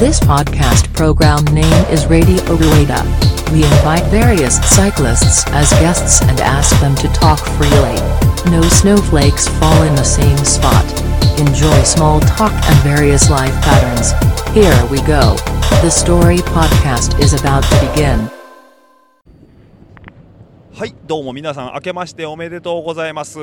[0.00, 3.04] This podcast program name is Radio Rueda.
[3.52, 8.00] We invite various cyclists as guests and ask them to talk freely.
[8.50, 10.86] No snowflakes fall in the same spot.
[11.38, 14.12] Enjoy small talk and various life patterns.
[14.56, 15.36] Here we go.
[15.82, 18.30] The Story Podcast is about to begin.
[20.72, 23.38] はい、どうも皆さん、明けましておめでとうございます。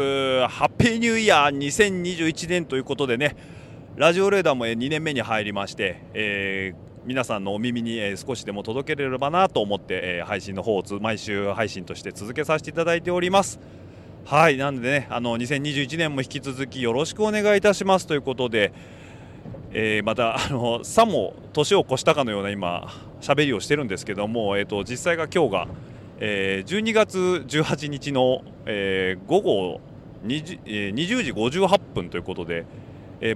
[0.47, 3.35] ハッピーニューイヤー2021年ということでね、
[3.97, 13.59] ラジオレーダーも2年目に入りまして、えー皆さんのお耳に少しでも届けれればなと思って、配信の方を毎週配信として続けさせていただいております。
[14.25, 18.73] はいなんでねあの2021年も引き続きよろしくお願いいたしますということで
[19.71, 25.67] えーまたあのさも年を越したかのような今喋りをしてるんですけども、えー、と実際が今日が、
[26.19, 29.81] えー12月18日の、えー午後
[30.25, 32.65] 20, 20時58分ということで、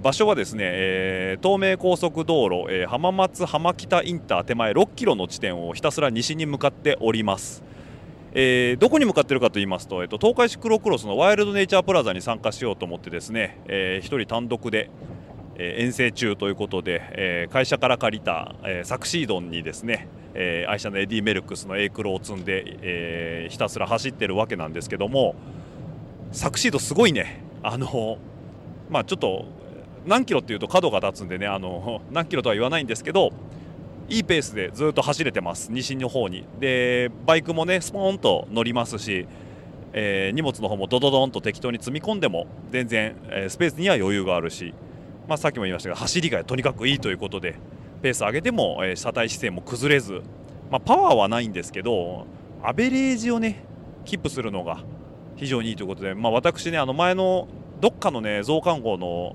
[0.00, 7.64] 場所はですね、えー東名高速道路、えー浜松浜北インター手前6キロの地点をひたすら西に向かっております。
[8.32, 14.88] えーどこに向かっているかと言いますと、えっと東海シクロクロスのワイルドネイチャープラザに参加しようと思ってですね、えー一人単独で、
[15.56, 25.34] えー遠征中ということで、えー会社から借りた、えーサクシードンにですね、えー愛車のエディ・メルクスのエイクロを積んで、えーひたすら走っているわけなんですけども
[26.30, 28.18] サクシードすごいねあの
[28.88, 29.44] まあちょっと
[30.06, 33.32] 何キロっていうと角が立つんでねあの 何キロとは言わないんですけど
[34.08, 35.70] いいペースでずっと走れてます。
[35.72, 36.44] 西の方に。
[36.58, 39.26] でバイクもねスポーンと乗りますし、
[39.92, 44.74] えー荷物の方もドドドンと適当に積み込んでも全然、えースペースには余裕があるし、
[45.28, 47.54] まあ、さっきも言いましたが走りがとにかくいいということで
[48.02, 50.20] ペース上げても、えー車体姿勢も崩れず、
[50.70, 52.26] まあ、パワーはないんですけど
[52.62, 53.64] アベレージをね
[54.04, 54.80] キープするのが
[55.36, 57.48] 非常にいいということで、まあ、私ねあの前の
[57.80, 59.34] どっかのね増刊号の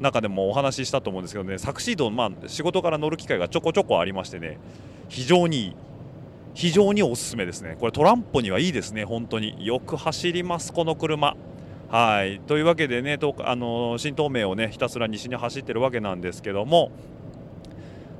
[0.00, 4.58] 中でもお話ししたと思うんですけどねサクシード、まあ、仕事から乗る機会がちょこちょこありましてね
[5.08, 5.76] 非常に
[6.54, 7.76] 非常におすすめですね。
[7.78, 9.64] これトランポにはいいですね本当に。
[9.64, 11.36] よく走りますこの車。
[11.88, 12.40] はい。
[12.40, 16.90] というわけでねあの新東名をねひたすら西に走ってるわけなんですけども。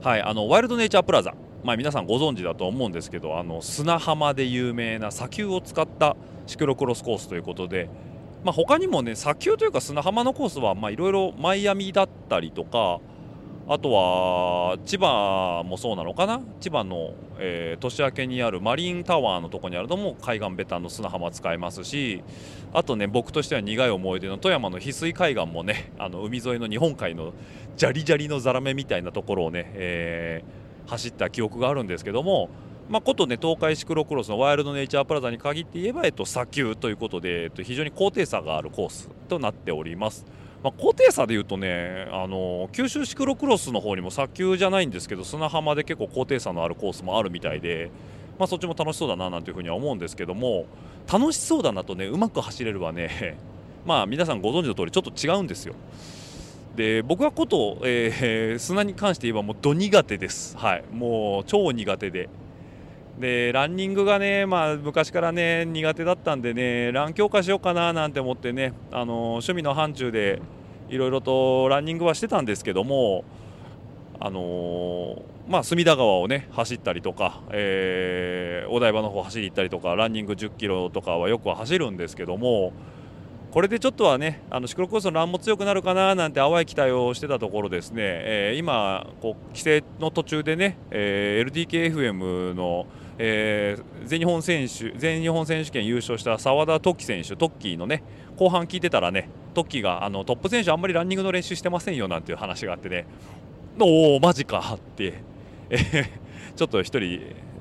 [0.03, 0.23] はい。
[0.23, 6.17] あのワイルドネイチャープラザまあ皆さんご存知だと思うんですけどあの砂浜で有名な砂丘を使った
[6.47, 7.91] シクロクロスコースということで
[8.45, 13.01] まあ、他にもね砂丘というか砂浜のコースはいろいろマイアミだったりとか
[13.69, 16.41] あとは千葉もそうなのかな？
[16.61, 22.23] 千葉の、えー年明けにあるマリンタワーのとこにあるのも海岸ベタの砂浜使えますし
[22.73, 27.33] あとね僕としては苦い思い出の富山の翡翠海岸もね あの海沿いの日本海の
[27.77, 32.51] ジャリジャリのザラメみたいなところをね、えー走った記憶があるんですけども
[32.91, 40.27] まあ、ことね東海シクロクロスのワイルドネイチャープラザに限って言えば、えっと、砂丘ということで、えっと、非常に高低差があるコースとなっております。
[40.65, 47.91] まあ、高低差でいうとねあの九州シクロクロスの方にも砂丘じゃないんですけど砂浜で結構高低差のあるコースもあるみたいで、
[48.39, 50.67] まあ、そっちも楽しそうだななんていうふうには思うんですけども
[51.11, 53.39] 楽しそうだなとねうまく走れればね
[53.87, 55.75] まあ皆さんご存知の通りちょっと違うんですよ。
[56.77, 62.29] で僕はこと、えー砂に関して言えばもうど苦手です、はい、もう超苦手で
[63.21, 70.41] でランニングがね、まあ、昔からね苦手だったんでねラン強化しようかななんて思ってねあの趣味の範疇で
[70.89, 73.25] いろいろとランニングはしてたんですけども
[74.19, 82.73] あのまあ、隅田川をね走ったりとか、えーお台場の方走り行ったりとかランニング1 0キロとかはよく走るんですけども
[83.51, 92.87] これでちょっとはねあのシクロクロスのランも強くなるかななんて淡い期待をしてたところですね、えー今こう規制の途中でね、えー LDKFM の、
[93.23, 98.03] えー全日本選手全日本選手権優勝した澤田トッキ選手トッキーのね
[98.37, 103.07] 後半聞いてたらねトッキーがあのトップ選手あんまりランニングの練習してませんよなんていう話があってね
[103.79, 105.23] おおマジかって、
[105.69, 106.21] えー
[106.57, 107.21] ちょっと一人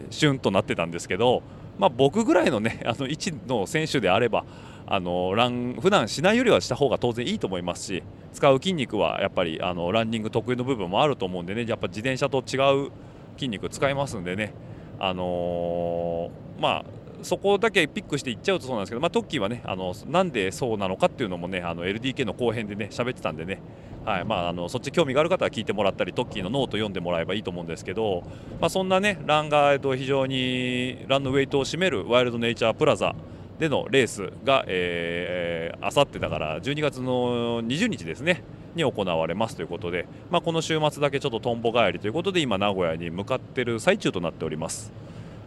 [0.09, 1.43] シュンとなってたんですけど、
[1.77, 4.45] まあ、僕ぐらいのねあの位置の選手であれば
[4.87, 8.03] あのラン普段しないよりはした方が当然いいと思いますし
[8.33, 12.91] 使う筋肉はやっぱりあのランニング得意の部分もあると思うんでねやっぱ自転車と違う
[13.37, 14.53] 筋肉使いますんでね、
[14.99, 23.61] あのーまあそこだけピックしていっちゃうとそうなんですけど、まあ、トッキーはねあのなんでそうなのかっていうのもねあの LDK の後編でね喋ってたんでね、
[24.05, 28.23] はいまあ、あのそっち興味がある方は聞いてもらったりトッキーのノート読んでもらえばいいと思うんですけど、
[28.61, 33.13] まあ、そんなねランが、えっと、非常にランのウェイトを占めるワイルドネイチャープラザ
[33.59, 38.41] でのレースが、えー、あさってだから12月の20日ですね
[38.75, 44.91] に行われますということで、まあ、この週末だけちょっととんぼ返りということで今名古屋に向かっている最中となっております。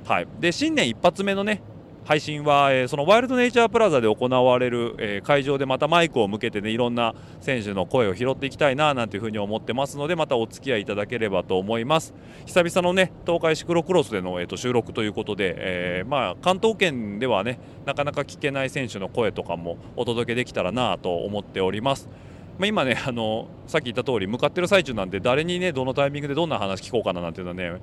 [0.05, 1.62] はい、で新年一発目のね
[2.04, 12.12] 配信は、えー、そのワイルドネイチャープラザで行われる、えー、会場でまたマイクを向けてねいろんな選手の声を拾っていきたいななんていうふうに思ってますのでまたお付き合いいただければと思います。
[12.46, 22.08] 久々のね東海シクロクロスでの、えー、と収録ということで、えー、まあ関東圏ではねなかなか聞けない選手の声とかもお届けできたらなと思っております。
[22.62, 27.82] まあ、今ねあのさっき言った通り向かってる最中なんで誰にねどのタイミングでどんな話聞こうかななんていうのはね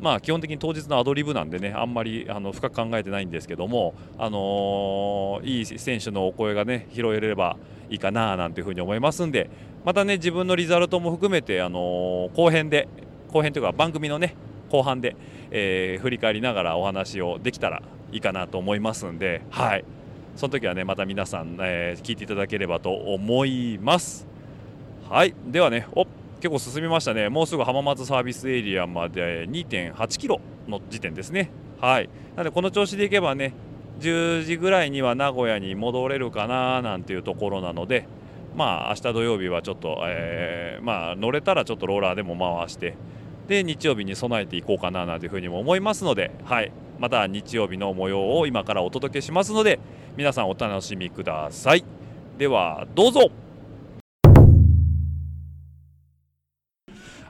[0.00, 7.56] まあ基本的に当日のアドリブなんでねあんまりあの深く考えてないんですけどもあのー、いい選手のお声がね拾えれば
[7.88, 9.48] いいかななんていうふうに思いますんで
[9.84, 12.88] またね自分のリザルトも含めてあのー、後編で
[13.32, 14.34] 後編というか番組のね
[14.72, 15.14] 後半で、
[15.52, 17.80] えー、振り返りながらお話をできたら
[18.10, 19.84] いいかなと思いますんではい。
[20.36, 24.26] その時はねまた皆さん、えー、聞いていただければと思います。
[25.08, 25.34] はい。
[25.46, 26.06] ではねお
[26.40, 27.30] 結構進みましたね。
[27.30, 31.50] もうすぐ浜松サービスエリアまで2.8キロの時点ですね。
[31.80, 32.10] はい。
[32.36, 33.54] なのでこの調子でいけばね
[34.00, 38.06] 10時ぐらいには名古屋に戻れるかななんていうところなので
[38.54, 42.94] まあ明日土曜日はちょっと、えー、まあ乗れたらちょっとローラーでも回して
[43.48, 46.72] で日曜日に備えていこうかななんていうふうにも思いますのではい。
[46.98, 49.78] また日曜日の模様を今からお届けしますので
[50.16, 51.84] 皆さんお楽しみください。
[52.38, 53.30] ではどうぞ。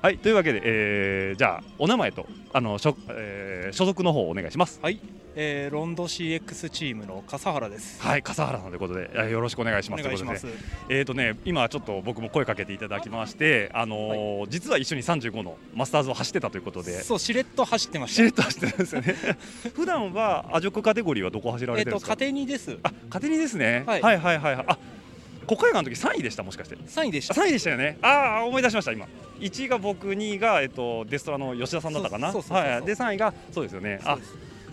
[0.00, 4.79] はいというわけで、えー、じゃあお名前とあのしょ,、えー、所属の方お願いします。
[4.81, 5.00] はい。
[5.38, 8.00] えー、ロンド CX チームの笠原です。
[8.00, 10.00] はい、笠原さんということで、よろしくお願いします。
[10.00, 10.47] お願いします。
[10.88, 18.17] えっ、ー、とね、今ちょっと僕も声かけていただきまして、あのーはい、実は一緒に35のマスターズを走ってたということで、そうしれっと走ってました。
[18.17, 19.15] しれっと走ってるんですよね。
[19.77, 22.12] 普段はアジョクカテゴリーはどこ走られてるんですか？
[22.12, 22.79] えっ、ー、と、カテニです。
[22.83, 23.85] あ、カテニですね。
[23.87, 24.79] はい、はい、はいはいあ、
[25.47, 29.06] 国会館の時3位でしたもしかして3位でした3位でしたよねああ思い出しました今
[29.38, 34.19] 1位が僕2位が、えっと、デストラの吉田さんだったかなはいで3位がそうですよねあ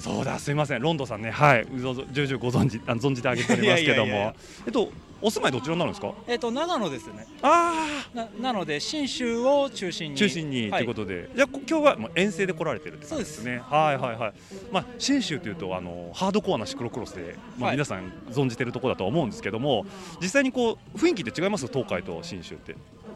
[0.03, 0.81] そうだすみません。
[0.81, 1.65] ロンドさんねはい。
[1.71, 4.33] 重々ご存知あ存じてあげておりますけども。
[4.65, 4.91] えっと
[5.21, 6.13] お住まいどちらになるんですか？
[6.27, 7.25] えっと長野ですね。
[7.41, 10.17] ああななので信州を中心に。
[10.17, 11.29] 中心にと、はい、いうことで。
[11.33, 13.61] じゃあ今日はもう遠征で来られてるってことですね。
[13.63, 14.33] はいはいはい。
[14.73, 19.87] まあ信州というとあのハードコアなシクロクロスで、まあ、皆さん存じてるところだと思うんですけども、はい、
[20.19, 21.67] 実際にこう雰囲気って違います？
[21.67, 22.75] 東海と信州って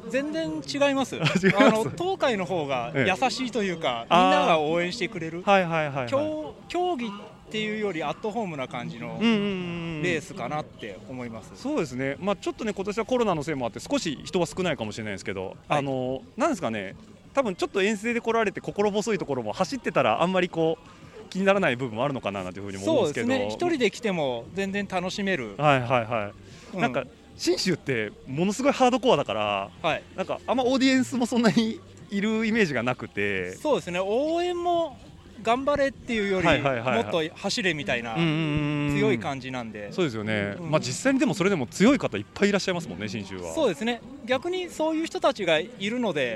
[0.09, 1.15] 全然違います。
[1.15, 6.56] あの東海の方が優しいというか、ええ、みんなが応援してくれる、はいはいはい、はい、競
[6.98, 16.95] 技っていうよりアットホームな感じのレースかなって思います、そうですね、まあ、ちょっとね今年はコロナのせいもあって少し人は少ないかもしれないですけど、はい、あのなんですかね。
[17.33, 23.27] 多分ちょっと遠征で来られて心細いところも走ってたらあんまりこう気にならない部分もあるのかなというふうに思うんですけど。
[23.27, 23.54] そうですね。
[23.54, 25.56] 一人で来ても全然楽しめる。
[25.57, 26.31] はいはいは
[26.74, 27.04] い、うん、なんか
[27.37, 31.79] 信州ってものすごいハードコアだから、はい、なんかあんまオーディエンスもそんなに
[32.09, 33.55] いるイメージがなくて。
[33.55, 33.99] そうですね。
[33.99, 34.97] 応援も
[35.43, 39.91] 頑張れっていうより、もっと走れみたいな強い感じなんで。
[39.91, 43.53] そうですよね、うん、まあ、実際にでもそれでも強い方いっぱいいらっしゃいますもんね信州は。
[43.53, 44.01] そうですね。
[44.25, 46.35] 逆にそういう人たちがいるので、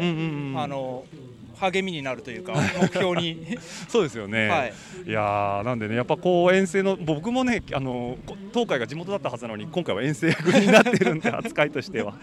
[0.55, 1.05] あの
[1.61, 3.57] 励みになるというか目標に。
[3.87, 4.73] そうですよね、はい、
[5.05, 8.17] いやなんでねやっぱこう遠征の僕もねあの
[8.51, 12.15] 東海が地元だったはずなのに今回は遠征組になってるんで扱いとしては、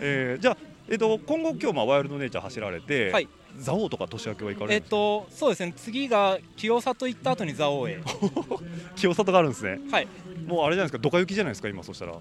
[0.00, 0.56] えー、じゃあ、
[0.88, 3.28] えーと、今後今日まあワイルドネイチャー走られて、はい、
[3.64, 5.72] 蔵王とか年明けは行かれるえっとそうですね。
[5.76, 8.00] 次が清里行った後に蔵王へ。
[8.96, 9.78] 清里があるんですね。
[9.90, 10.08] はい。
[10.46, 10.98] もうあれじゃないですか？
[10.98, 11.68] ドカ雪じゃないですか？
[11.68, 12.12] 今そしたら。
[12.12, 12.16] い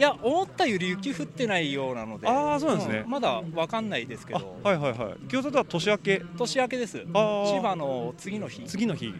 [0.00, 2.26] や思ったより雪降ってないようなので。
[2.28, 4.56] ああそうなんですね、うん、まだわかんないですけど。
[4.62, 5.28] はいはいはい。
[5.28, 6.22] 清里は年明け？
[6.36, 6.98] 年明けです。
[6.98, 7.06] 千
[7.62, 8.62] 葉の次の日。
[8.64, 9.12] 次の日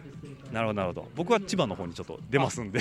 [0.53, 1.09] なるほどなるほど。
[1.17, 2.81] 僕は千葉の方にちょっと出ますんで。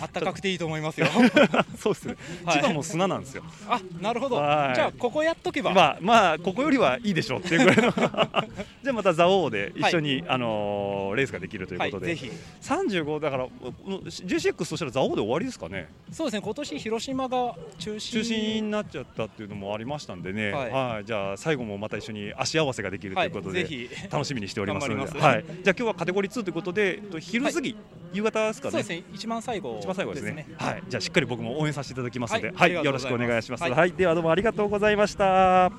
[0.00, 1.06] あったかくていいと思いますよ。
[1.78, 3.44] そうですね、はい、千葉も砂なんですよ。
[3.68, 4.36] あなるほど。
[4.36, 5.72] じゃあここやっとけば。
[5.72, 7.92] まあまあここよりはいいでしょうっていうぐらいの。
[8.82, 12.32] じゃあまた蔵王で一緒に、はい、あのー、レースができるということで、はい、ぜひ。
[12.62, 15.88] 35だから JCX としたら蔵王で終わりですかね。
[16.10, 16.42] そうですね。
[16.42, 18.22] 今年広島が中心。
[18.22, 23.66] 中心になっちゃったっていうのもありましたんでね、はい、はい、じゃあ最後もまた一緒に足合わせができるということで、
[24.10, 27.80] 楽しみにしておりますので、はい、じゃあ今日はカテゴリー2ということでで、昼過ぎ、はい、
[28.12, 28.72] 夕方ですかね。
[28.72, 29.04] そうですね。
[29.12, 30.46] 一番最後、一番最後ですね。
[30.56, 30.82] はい。
[30.88, 33.64] じゃあしっかり僕も応援させていただきますので、はい、よろしくお願いします。
[33.64, 35.70] はい、ではどうもありがとうございました。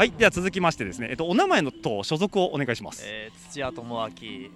[0.00, 3.02] はい、では続きましてですね、えっとお名前のと所属をお願いします。
[3.04, 4.08] えー、土屋智明、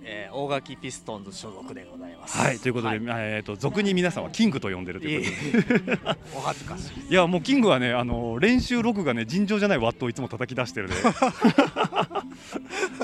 [0.02, 2.38] えー、大垣ピストンズ所属でございます。
[2.38, 5.98] はい、ということで、はい、えっ、と俗に皆さんはキングと呼んでるということで、
[6.34, 6.98] お恥ずかしい。
[7.12, 10.94] いやもうキングはね、あの練習ログがね尋常じゃないワットをいつも叩き出してるで。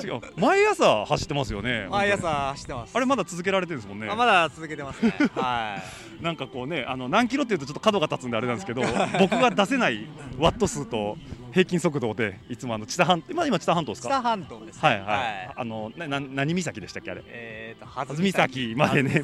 [0.03, 1.89] 違う、毎朝走ってますよね。
[1.91, 2.97] 毎朝走ってます。
[2.97, 4.09] あれまだ続けられてるんですもんね。
[4.09, 5.13] あまだ続けてますね。
[5.35, 6.01] はい。
[6.25, 8.81] なんかこうね、あの何キロっていうとちょっと角が立つんであれなんですけど、
[9.19, 10.07] 僕が出せない
[10.39, 11.19] ワット数と
[11.53, 14.09] 平均速度でいつもあの知多半今今知多半島ですか？
[14.09, 17.23] 知多半島です、ね、はいはい、あのなな何岬でしたっけあれ？
[17.27, 19.23] えーと初岬までね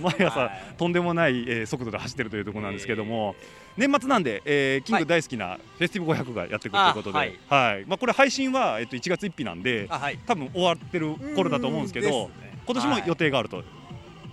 [0.00, 0.74] 毎朝、はい。
[0.76, 3.34] とんでもない、えー速度で走ってるというところなんですけども、
[3.76, 7.84] 年末なんで、えーキング大好きなフェスティブ500がやってくるということで、あはい。
[7.86, 10.18] まあ、これ配信は、えっと1月1日なんであはい。
[10.26, 12.28] 多分終わってる頃だと思うんですけどね
[12.66, 13.62] 今年も予定があると、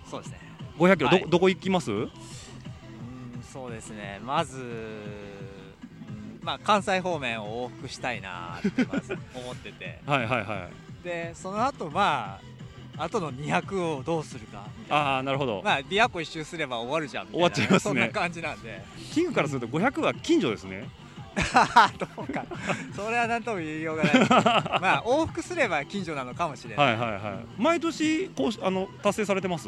[0.10, 0.40] そうですね。
[0.78, 1.22] 500キロ、はい。
[1.22, 1.92] どどこ行きます？
[1.92, 2.12] うん
[3.52, 4.20] そうですね。
[4.24, 5.35] まずうん
[6.46, 10.00] まあ関西方面を往復したいなってまず思ってて。
[10.06, 10.70] はいはいは
[11.02, 11.04] い。
[11.04, 12.40] でその後ま
[12.98, 15.06] あ後の200をどうするかみたいな。
[15.06, 17.50] ああなるほど、まあ琵琶湖一周すれば終わるじゃんみたいな。
[17.50, 17.90] 終わっちゃいますね。
[17.90, 18.86] そんな感じなんで。
[19.12, 20.88] キングからすると500は近所ですね。
[22.00, 22.46] どうか
[22.96, 27.46] それは何とも言いようがないまあ往復すれば近所なのかもしれない、はいはいはい。
[27.62, 29.68] 毎年こうしあの達成されてます？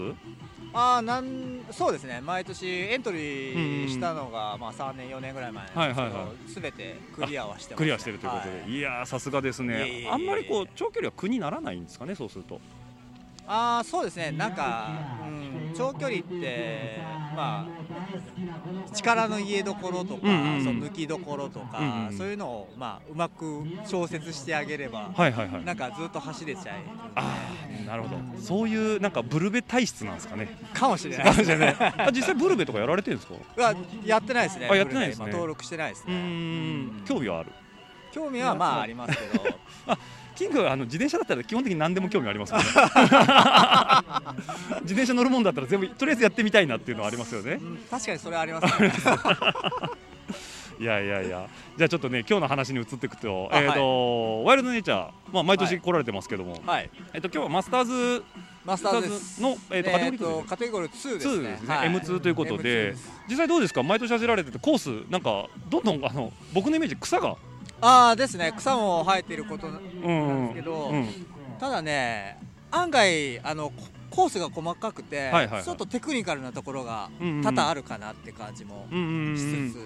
[0.77, 2.21] ああなんそうですね。
[2.21, 8.79] 毎年エントリーしたのが、まあ3年4年ぐらい前なんですけど、はいはいは全てクリアはしてます、ね、クリアしてるということで、、はい。
[8.79, 10.07] やーさすがですね。
[10.11, 12.61] あんまりこう長距離は苦にならないんですかねそうすると。
[13.47, 14.31] ああそうですね。
[14.31, 14.91] なんか、
[15.25, 16.99] うん、長距離って
[17.35, 17.67] まあ
[18.93, 20.63] 力の入れどころとか、うんうんうん。
[20.63, 25.65] その抜きどころとか、うんうんそういうのをまあうまく調節してあげれば、はいはいはい。
[25.65, 27.35] なんかずっと走れちゃえるんであ
[27.83, 28.17] あなるほど。
[28.41, 30.57] そういうなんかブルベ体質なんですかね。
[30.73, 31.25] かもしれない。
[31.25, 31.75] かもしれない。
[31.79, 33.35] あ実際ブルベとかやられてるんですか？
[33.55, 33.73] うわ
[34.05, 34.67] やってないですね。
[34.71, 35.27] あやってないですね。
[35.27, 36.13] 登録してないですね。
[36.15, 37.03] ん。
[37.05, 37.51] 興味はある。
[38.11, 39.43] 興味はまあありますけど
[40.37, 42.67] キングはあの自転車だったら基本的に何でも興味ありますもんね。
[44.83, 47.53] 自転車乗るもんだったら全部とりあえずやってみたいなっていうのはありますよね。
[47.53, 48.93] うん確かにそれはありますね。
[50.79, 51.47] いやいやいや。
[51.75, 56.89] じゃあちょっとね今日の話に移っていくと,、あえーとワイルドネイチャー、まあ、毎はい年来られてますけども、はい。
[57.13, 57.85] えっと今日はマスター
[58.19, 58.23] ズ
[58.63, 61.89] マスターズの、えー、とカテゴリーと2カテゴリー2です2ねですね、はい。
[61.89, 62.91] M2 ということで。
[62.91, 63.09] M2 す。
[63.29, 63.81] 実際どうですか？
[63.81, 67.35] 毎年走られててコースなんかどんどんあの僕のイメージ草が
[67.81, 68.53] ああですね。
[68.57, 71.07] 草も生えていることなうんんですけど、うん
[71.59, 72.37] ただね
[72.69, 73.75] 案外あのコ
[74.09, 75.31] コースが細かくて、
[75.63, 78.87] ちょっとテクニカルなところが多々あるかなって感じも
[79.35, 79.77] しつつ、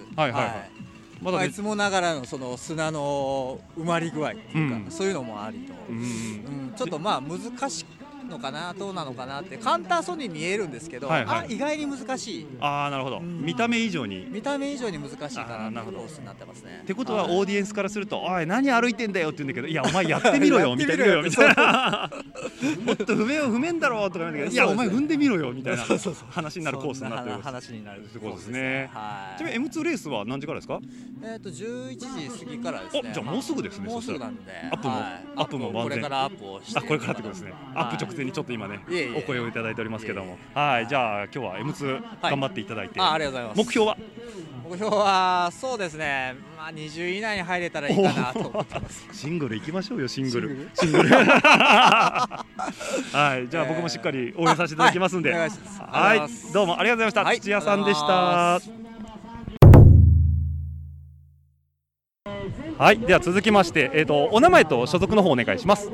[1.20, 4.86] まだいつもながらのその砂の埋まり具合っていうか、うん。
[4.90, 7.86] そういうのもありと、うんちょっとまあ難しい
[8.32, 11.38] のかなどうなのかなって簡単そうに見えるんですけど、はいはい。
[11.40, 12.46] あ意外に難しい。
[12.60, 13.18] ああなるほど。
[13.18, 13.42] うん。
[13.44, 14.26] 見た目以上に。
[14.30, 15.98] 見た目以上に難しいかななるほど。
[15.98, 16.80] ってコースになってますね。
[16.82, 17.36] ってことははい。
[17.38, 22.10] オーディエンスからすると「おい何歩いてんだよ」って言うんだけど「いやお前 やってみろよ」みたいな「やってみろよみたいな。
[22.84, 25.84] もっと踏めよ踏めんだろ」とか言うんだけど「いやお前踏んでみろよ」みたいな
[26.30, 28.90] 話になるコースになって話になるってことですね。
[28.92, 29.38] はい。
[29.38, 30.80] ちなみに M2 レースは何時からですか？
[31.22, 32.06] えっ、と11時
[32.44, 33.02] 過ぎからですね。
[33.10, 34.42] おじゃあもうすぐですねもうすぐなんで。
[34.70, 36.78] アップもはいアップもこれからアップをして。
[36.78, 37.52] あこれからってことですね。
[37.74, 39.18] アップ直前にちょっと今ねいえいえ。
[39.18, 40.38] お声をいただいておりますけども。
[40.54, 42.02] はいじゃあ今日は M2 はい。
[42.30, 43.00] 頑張っていただいて。
[43.00, 43.58] あ、ありがとうございます。
[43.58, 43.96] 目標は？
[44.68, 46.34] 目標はそうですね。
[46.56, 49.06] まあ20位以内に入れたらいいかなと思ってます。
[49.12, 50.70] シングル行きましょうよシングル。
[50.74, 51.08] シシングル。
[51.16, 52.44] は
[53.44, 55.34] いじゃあ僕もしっかり応援させていただきますんで。
[55.34, 57.24] あはいはいどうもありがとうございました。
[57.24, 58.91] はい土屋さんでしあた
[62.82, 65.88] はいでは続きましてえっとお名前と所属の方お願いします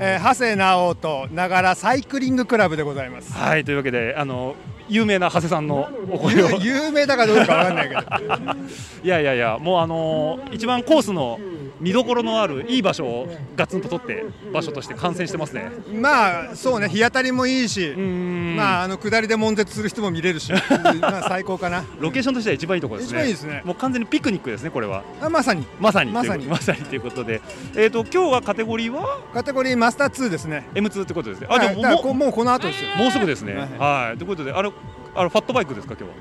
[0.00, 3.32] えー、長谷直人ながらサイクリングクラブでございます。
[3.32, 4.56] はいというわけであの
[4.88, 6.60] 有名な長谷さんのお声を。
[6.60, 8.00] 有 有名だかどうかわかんないけど、
[9.02, 11.38] いやいやいやもうあのー一番コースの
[11.80, 15.70] 見どころのあるいい場所をガツンと取って場所として観戦してますね。
[15.92, 16.88] まあそうね。
[16.88, 18.56] 日当たりもいいし、ん。
[18.56, 20.52] まああの下りで悶絶する人も見れるし、
[21.00, 21.84] まあ最高かな。
[21.98, 23.18] ロケーションとしては一番いいところですね。
[23.18, 23.62] 一番いいですね。
[23.64, 25.02] もう完全にピクニックですねこれは。
[25.20, 25.66] あまさに。
[25.80, 26.46] まさにまさに。
[26.46, 27.40] まさにということで。
[27.76, 29.18] えっ、と今日はカテゴリーは？
[29.34, 30.68] カテゴリーマスター2ですね。
[30.74, 31.48] M2 ってことですね。
[31.50, 31.76] あ、はい。
[31.76, 32.90] じゃあももうこの後ですよ。
[32.96, 33.54] もうすぐですね。
[33.54, 33.68] はい。
[34.08, 34.18] はい。
[34.18, 34.70] ということであれ
[35.14, 36.12] あれファットバイクですか今日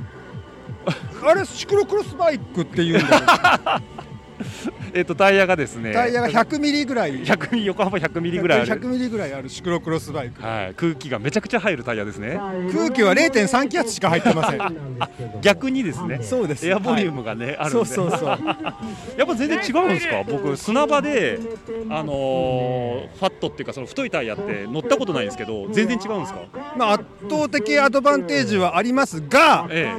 [1.24, 1.32] は。
[1.32, 3.82] あれシクロクロスバイクっていうんだ
[4.93, 8.82] えっとタイヤがですねタイヤが100ミリぐらい、100ミリ横幅100ミリぐらいある。
[8.82, 10.41] 100ミリぐらいあるシクロクロスバイク。
[10.41, 10.74] はい。
[10.75, 12.39] 空気がめちゃくちゃ入るタイヤですね。
[12.74, 14.62] 空気は0.3気圧しか入ってません。
[15.41, 16.20] 逆にですね。
[16.22, 16.67] そうです。
[16.67, 17.86] エアボリュームがね、あるんで。
[17.86, 18.29] そうそうそう。
[19.17, 20.24] やっぱ全然違うんですか？
[20.29, 21.39] 僕砂場で
[21.89, 26.39] あのーファットっていうかその太いタイヤって乗ったことないんですけど全然違うんですか？
[26.77, 29.91] まあ圧倒的アドバンテージはありますが、え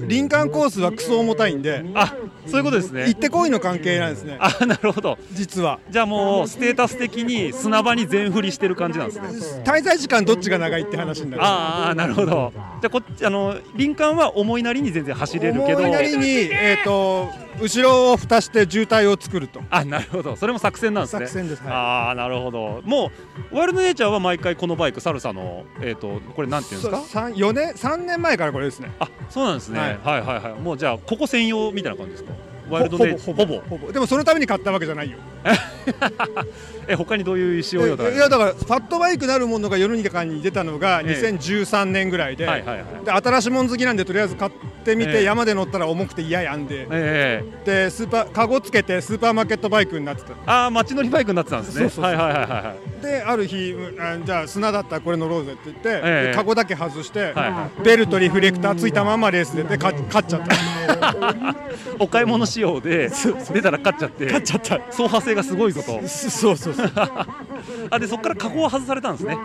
[0.00, 0.06] え。
[0.08, 2.14] 林間コースはクソ重たいんで、あ
[2.46, 4.36] そういうことです行っねてこいの関係なんですね。
[4.40, 5.18] あなるほど。
[5.32, 5.78] 実は。
[5.90, 9.62] じゃあもうステータス的に砂場に全振りしてる感じなんですね。
[9.64, 11.42] 滞在時間どっちが長いって話になる。
[11.44, 12.52] ああなるほど。
[12.54, 15.78] じゃあこっちあの林間は思いなりに全然走れるけど。
[15.78, 17.28] 思いなりに、えー、と
[17.60, 19.60] 後ろを蓋して渋滞を作ると。
[19.70, 20.36] あなるほど。
[20.36, 21.26] それも作戦なんですね。
[21.26, 21.72] 作戦です、はい。
[21.72, 22.82] ああなるほど。
[22.84, 23.10] も
[23.52, 27.02] うワイルドネイチャーは毎回このバイクサルサのえっ、とこれなんていうんですか？
[27.06, 28.90] 三4年3年前からこれですね。
[29.00, 30.60] あそうなんですね、ははいい、はいはい。
[30.60, 32.32] もうじゃあここ専用みたいな感じですか？
[32.70, 33.92] ワイルドネイほぼほぼほぼ。
[33.92, 35.18] でもそのために買ったわけじゃないよ
[36.88, 41.30] え他にどういう仕様よいやだからファットバイクなるものが世の中に出たのがええ。
[41.30, 44.50] 2013年ぐらいで,、で新しいもん好きなんでとりあえず買っ
[44.84, 50.32] てみて、ええ山で乗ったら重くて嫌やんで、えでスーパーカゴつけてスーパーマーケットバイクになってた。
[50.46, 51.80] ああ街乗りバイクになってたんですね。
[51.80, 52.04] そうそうそう。
[52.04, 60.56] はいはいはいはいである日あじゃあ砂だったらこれ乗ろうぜって言って、えカゴだけ外して、はいはベルトリフレクターついたままレース出てか勝っちゃった。
[61.98, 63.10] お買い物仕様で
[63.52, 64.24] 出たら勝っちゃって。
[64.24, 64.80] 勝っちゃった。
[64.86, 66.00] 走破性がすごいぞと。
[66.06, 66.77] そうそうそう
[67.90, 69.36] あでそこからカゴは外されたんですね。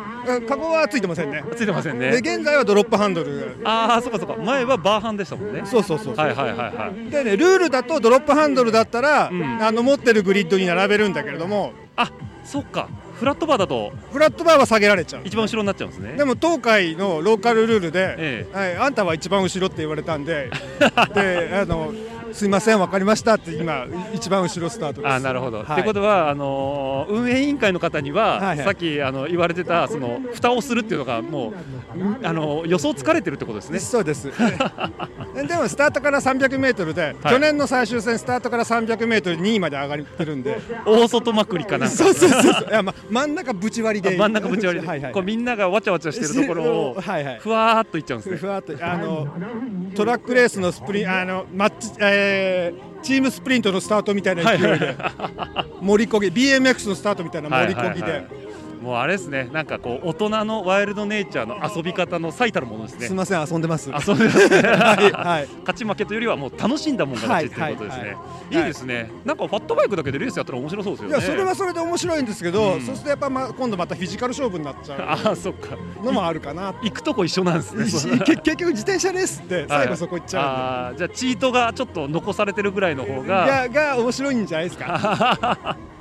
[0.47, 1.43] カゴはついてませんね。
[1.55, 2.11] ついてませんね。
[2.11, 3.57] で現在はドロップハンドル。
[3.63, 4.35] ああそうかそうか。
[4.37, 5.63] 前はバーハンでしたもんね。
[5.65, 6.25] そうそうそうそう。
[6.25, 9.63] はいはいはいはいでねルールだとドロップハンドルだったら、ん。
[9.63, 11.73] あの持ってるグリッドに並べるんだけれども。
[11.95, 12.11] あ
[12.43, 12.89] そっか。
[13.19, 16.13] フラットバーだとフラットバーは下げられちゃう一番後ろになっちゃうんですね。
[16.17, 18.47] でも東海のローカルルールで、え。
[18.51, 20.49] はい、あんたは一番後ろって言われたんで。
[21.15, 21.93] であの
[22.33, 25.13] すいません分かりましたって今一番後ろスタートです。
[25.13, 25.73] あなるほど、はい。
[25.73, 28.65] ってことはあのー運営委員会の方には、はいはい。
[28.65, 31.53] さっきあの言われてたその蓋をするっていうのがもう、
[32.23, 33.79] あの予想つかれてるってことですね。
[33.79, 34.27] そうです。
[34.27, 34.33] で
[35.55, 37.15] もスタートから 300m で、はい。
[37.33, 40.59] 去年の最終戦スタートから 300m2 位まで上がってるんで。
[40.85, 42.69] 大外まくりかなそうそうそうそう。
[42.69, 44.17] いや、ま、真ん中ぶち割りで。
[44.17, 47.39] 真ん中ぶち割りで、はいはいこうみんながわちゃわちゃしてるところをはいはい。
[47.39, 48.37] ふわーっといっちゃうんですね。
[48.37, 49.27] ふわっとあの
[49.95, 52.22] トラックレースのスプリンあのマッチ、えー
[53.01, 54.95] チームスプリントのスタートみたいな勢いで
[55.81, 58.25] 盛りこぎ BMX のスタートみたいな盛りこぎで、
[58.83, 63.07] もうあれですね、なんかこう大人のワイルドネイチャーの遊び方の最たるものですね。
[63.07, 64.57] すみません遊んでます遊んでますね。
[64.67, 68.03] はいはい勝ち負けというよりはもう楽しんだもんが勝ちっていうことですね。
[68.03, 68.15] はい
[68.51, 69.09] いはいですね。
[69.23, 71.15] なんかファットバイクだけでレースやったら面白そうですよね。
[71.15, 75.77] いやそれはそれで面白いんですけど、うんそうするとやっぱ、ま、今度またフィジカル勝負になっちゃああそっか。
[76.01, 78.19] うのもあるかな行くとこ一緒なんですね。
[78.25, 85.77] 結 結局自転車レースって最後そこ行っちゃあーじゃあチートがちょっと残されてるぐらいの方うんで、ががが面白いんじゃないですか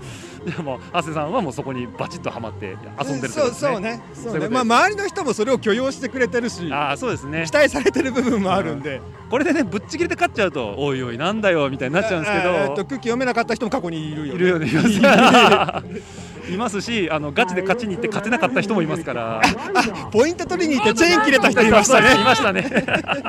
[0.57, 4.03] でも長谷さんはもうそこにバチッとはまって遊んでるそうそうね。
[4.39, 4.49] ね。
[4.49, 7.45] まあ周りの人もそれを許容してくれてるしああそうですね。
[7.47, 9.01] 期待されてる部分もあるんで。
[9.31, 16.33] これでねぶっちぎりで勝っちゃうとおいおいなんだよみたいになっちゃうんですけあえっとど空気読めなかった人も過去にいるよ、ね、いるよねいます。
[16.51, 19.41] いますしあのガチで勝ちに行って勝てなかった人もいますから。
[20.13, 22.21] ポイント取りに行ってチェーン切れた人いましたね。
[22.21, 22.65] いましたね。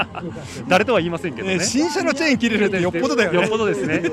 [0.68, 1.58] 誰とは言いませんけどね。
[1.58, 3.40] ね新車のチェーン切れるってよっぽどだよね。
[3.40, 4.04] よっぽどですね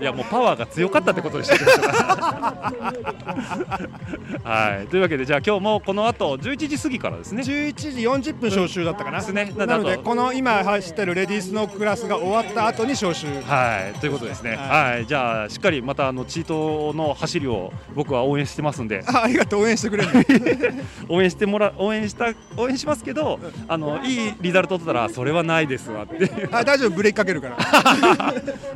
[0.00, 1.56] いやもうパワーが強かったってことでした
[4.44, 4.86] はい。
[4.88, 7.42] というわけでじゃあ今日もこの後11時過ぎからですね。
[7.42, 7.90] 11時
[8.30, 9.52] 40分招集だったかな、ですね。
[9.56, 13.26] なのでこの今走ってるレディースのクラスが終わった後に招集。
[13.42, 13.98] はい。
[14.00, 14.56] ということですね。
[14.56, 14.92] はい。
[14.92, 15.06] はい。
[15.06, 19.02] じゃあしっかりまたあのチートの走りを僕は応援してますんで。
[19.06, 19.62] あありがとう。
[19.62, 20.24] 応援してくれるの。
[21.16, 26.90] 応援してもら応援した応援しますけどあのいいリザルト取ったらそれはないですわってあ大丈夫。
[26.90, 27.56] ブレーキかけるから。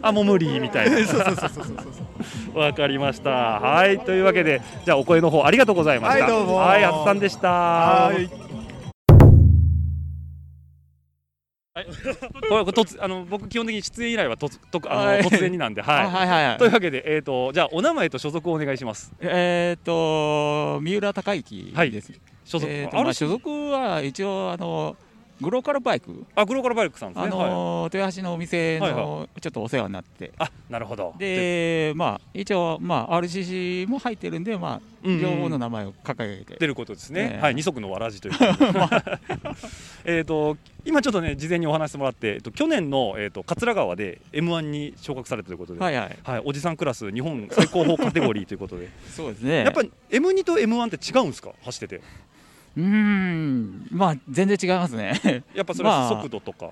[0.03, 1.77] あもう無理みたいなそうそうそうそうそう
[2.55, 3.31] そうわかりました。
[3.31, 6.25] はい、というわけで、じゃあお声の方ありがとうございました。
[6.25, 7.49] はいどうもはい、あつさんでした。
[7.51, 8.31] はい
[11.75, 11.81] こ
[12.57, 16.05] れ突あの僕基本的に出演依頼は突突あの、はい突然になんで、はい。
[16.05, 19.13] あはいはいはいというわけで、えっ、とじゃあお名前と所属をお願いします。
[19.21, 22.13] えっ、と三浦孝之はいです。
[22.45, 24.97] 所属、えーあ、所属は一応あの
[25.43, 27.37] グローカルバイク、あグローカルバイクさんですあね。
[27.37, 27.51] はい。
[27.51, 31.15] の豊橋のお店はいのちょっとお世話になって、あなるほど。
[31.19, 37.33] でまあ一応まあ RCC も入ってるんでまあうんうん両方の名前を掲げて、出ることですね。
[37.35, 39.19] ええはい、二足のわらじというか。
[40.05, 49.65] えっと今ちょっとね事前にお話してもらって、えっと去年のえっ、と桂川で M1 に昇格されたということで、はいはいはい、おじさんクラス日本最高峰カテゴリーということで、 そうですね。
[49.65, 51.53] やっぱり M2 と M1 って違うんですか？
[51.63, 52.03] 走ってて。
[52.77, 55.21] うーんまあ全然違いますね。
[55.55, 56.71] やっぱそれはまあ速度とか。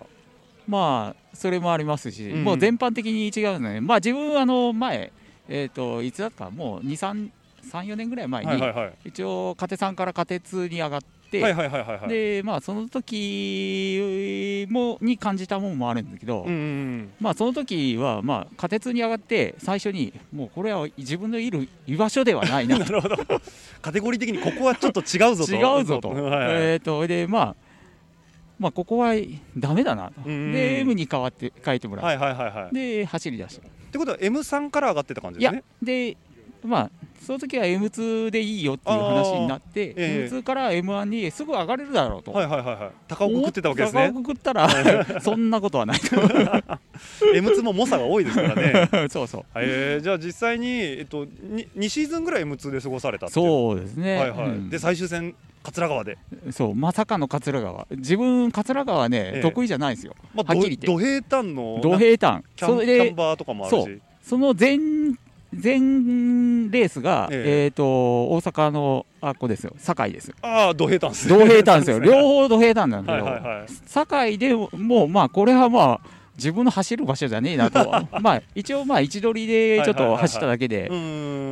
[0.68, 3.80] まあそれもありますし、うんもう全般的に違うね。
[3.80, 5.12] まあ自分あの前
[5.48, 6.44] えっ、といつだった？
[6.46, 7.30] かもう二三
[7.62, 8.92] 三四年ぐらい前に、はいはいはい。
[9.06, 11.06] 一応カテ3からカテ2に上がって、
[11.38, 12.08] はいはいはいはいはい。
[12.08, 17.12] でまあその時もに感じたものもあるんだけど、うんうんうん。
[17.20, 23.16] まあその時はまあカテ2に上がって最初にもうこれは自分のいる居場所ではないな なるほど。
[23.80, 25.54] カテゴリー的にここはちょっと違うぞと。
[25.54, 27.56] 違うぞと、はいはいえっ、とでまあ
[28.58, 29.14] まあここは
[29.56, 32.68] ダメだなと、うんうんで M に変わって書いてもらって、はいはいはいはい。
[32.68, 35.62] っで走り出したてことは M3 から上がってた感じですね。
[35.82, 36.16] で
[36.64, 36.90] まあ
[37.30, 40.28] その時は M2 でいいよっていう話になって、ええ。
[40.28, 42.90] M2 から M1 にすぐ上がれるだろうと、はいはいはいはい。
[43.06, 44.10] 高をくくってたわけですね。
[44.12, 44.18] 高。
[44.18, 44.68] をくくったら
[45.22, 46.16] そんなことはないと。
[47.32, 48.88] M2 も猛者が多いですからね。
[49.10, 49.44] そうそう。
[49.54, 53.28] えー、じゃあ実際にえっとに2シーズンぐらい M2 で過ごされた。
[53.28, 54.48] そうですね、はいはい。
[54.48, 54.68] うん。
[54.68, 56.18] で最終戦桂川で。
[56.50, 57.86] そうまさかの桂川。
[57.92, 59.40] 自分桂川ね、ええ。
[59.40, 60.86] 得意じゃないですよ、まあはっきり言って。
[60.88, 62.42] ど土平坦の土平坦。
[62.56, 64.02] キャンキャンバーとかもあるそしう。
[64.20, 64.78] その前
[65.52, 67.64] 前レースが、ええ。
[67.64, 69.74] えー、と大阪のあここですよ。
[69.78, 71.38] 堺ですああ土平坦ですね。
[71.38, 71.98] 同平坦ですよ。
[71.98, 76.00] ね 両方土平坦なんだはいけど、堺でもうまあこれはまあ
[76.36, 77.90] 自分の走る場所じゃねえなと
[78.22, 80.90] まあ一応まあ位置取りでちょっと走っただけで。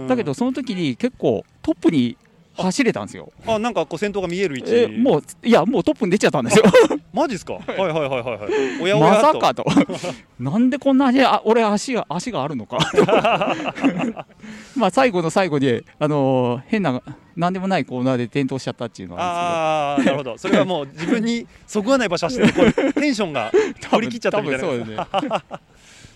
[0.09, 2.17] だけどその時に結構トップに
[2.63, 3.33] 走れたんですよ。
[3.47, 4.75] あなんかこう先頭が見える位置。
[4.75, 6.65] えもういやもうトップに出ちゃったんですよ。
[7.13, 7.55] マジですか？
[7.55, 7.77] はい。
[7.79, 9.33] はいはいはいはいおやおやまと。
[9.33, 9.65] さかと。
[10.39, 12.79] なんでこんなにあ俺足が足があるのか。
[14.77, 17.03] まあ最後の最後であのー変な
[17.37, 20.39] なんでもないコーナーで転倒しちゃったっていうのはあああなるほど。
[20.39, 23.53] それはもう自分にそぐわない場所走って テンションが
[23.91, 24.65] 振り切っちゃったみたいな。
[24.65, 25.41] 多分そうですね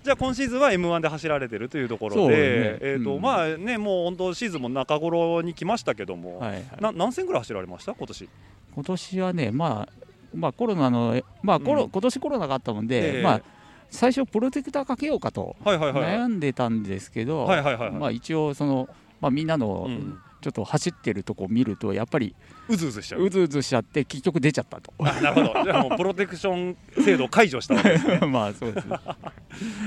[0.03, 2.35] じゃあ今シーズンは M1 で走られてるというところで、ね。
[2.81, 3.23] えっ、と、うん。
[3.23, 6.65] まあねもう本当シーズンも中頃に来ましたけども、はいはい。
[6.81, 7.95] な何戦ぐらい走られました？
[7.95, 8.29] 今年？
[8.75, 9.93] 今年はねまあ
[10.35, 11.91] まあコロナのえまあコロ、うん。
[11.91, 13.23] 今年コロナがあったもんで、ええ。
[13.23, 13.43] まあ
[13.91, 18.89] 最初プロテクターかけようかと悩んでたんですけど、まあ一応その
[19.21, 22.35] まあみんなのうんちょっと走ってるとこ見るとやっぱり
[22.69, 23.23] うずうずしちゃう。
[23.23, 24.93] うずうずしちゃって結局出ちゃったと。
[25.01, 25.65] あなるほど。
[25.65, 28.19] じゃあもうプロテクション制度を解除したわけですね。
[28.29, 28.97] まあそうですね。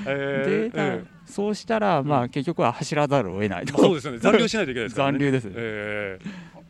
[0.07, 3.73] えーで、えそうしたらまあ結局は走らざるを得ないと。
[3.73, 4.19] ーそうですよね。
[4.19, 5.19] 残留しないといけないですからね。
[5.19, 6.29] 残留ですえー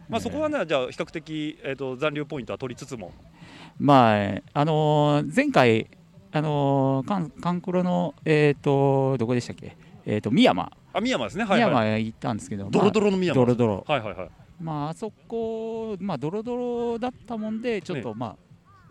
[0.09, 3.11] まあそこはねじゃあ比較的えっ、と残留ポイントは取りつつも、
[3.79, 5.87] まああのー前回
[6.31, 9.75] あのーカンカンクロのえっ、とどこでしたっけ？
[10.05, 11.43] えっ、と宮山あ宮山ですね。
[11.43, 11.75] はい宮はい。
[11.87, 13.41] 山へ行ったんですけど、ドロドロの宮山。
[13.41, 14.29] ドロドロはいはいはい。
[14.61, 18.35] まああそこまあドロドロだったもんでちょっとまあ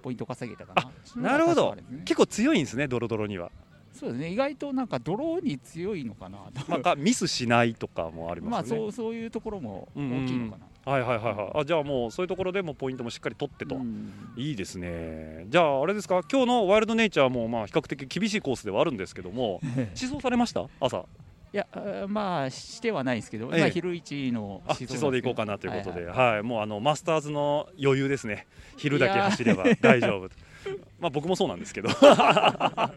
[0.02, 0.74] ポイント稼げたか
[1.16, 1.30] な。
[1.30, 1.74] なるほど。
[2.04, 3.50] 結構強いんですねドロドロには。
[3.94, 6.60] そうですね意外となんかドローに強いのかなと。
[6.68, 8.82] まあかミスしないとかもありまあますよね。
[8.82, 10.66] そうそういうところも大きいのかな。
[10.92, 11.50] はいはいはいはい。
[11.60, 13.76] あじゃあもうそういうところでもポイントもしっかり取ってと。
[13.76, 15.46] うんいいですね。
[15.48, 16.20] じゃああれですか？
[16.30, 19.60] 今日のワイルドネイチャーもまあ比較的厳しいコースではあるんですけども、
[19.98, 20.66] 思想されました？
[20.80, 21.06] 朝。
[21.54, 21.68] いや
[22.08, 28.48] まあしてはないですけど、ええまあ昼一のあ思想で行こうかなということで、ははいいはいもうあのマスターズの余裕ですね。
[28.76, 30.28] 昼だけ走れば大丈夫。
[30.98, 31.90] まあ僕もそうなんですけど。
[31.94, 32.92] あ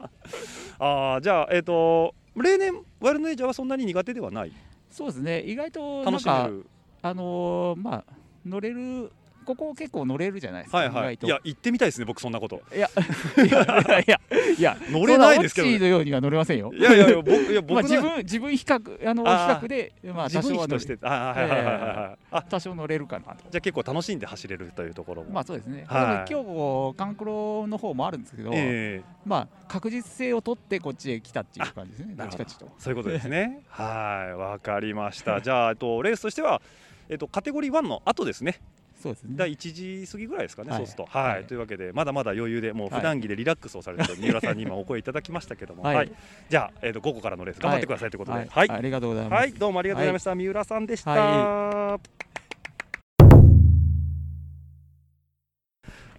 [0.79, 4.51] あじゃあえっ、と例年ワイルドネイチャーはそんなに苦手ではない？
[4.89, 6.65] そうですね意外となんか楽しめる？
[7.03, 8.03] あのーまあ
[8.45, 9.11] 乗れる
[9.47, 11.17] ここ結構乗れるじゃないですか、はいはい。
[11.21, 12.61] いや行ってみたいですね僕そんなこと。
[12.75, 12.89] いや
[13.37, 14.19] いやいや
[14.57, 25.31] いや 乗れないですけどそんなオッチーのようには乗れませんよいやいやいや僕いや僕まあ、の自分自分比較あの比較でまあ多少は乗してあはいはいはいはい多少乗れるかなとじゃあ結構楽しんで走れるというところも。
[25.31, 33.61] まあそうですね、はい今日もカンクロの方もあるんですけど、ええまあ確実性を取ってこっちへ来たっていう感じですねどっちとそういうことですね。
[33.69, 35.41] はい、わかりました。
[35.41, 36.61] じゃあ、と、レースとしては。
[37.09, 38.59] えっと、カテゴリー1の後ですね。
[39.01, 39.29] そうですね。
[39.35, 40.79] 第1時過ぎぐらいですかね、はい。
[40.79, 41.05] そうすると。
[41.05, 41.43] はい、はい。
[41.45, 42.99] というわけで、まだまだ余裕で、もうはい。
[42.99, 45.83] 普段着でリラックスをされてる 三浦さんに今お声いただきましたけども。
[45.83, 46.07] は、はい。
[46.07, 46.11] い
[46.49, 48.37] じゃあ、えっと、午後からのレース頑張ってくださいということで。
[48.39, 48.69] はい、はい。
[48.69, 50.35] ありがとうございます、はい、どうもありがとうございました。
[50.35, 51.11] 三浦さんでした。
[51.11, 51.99] は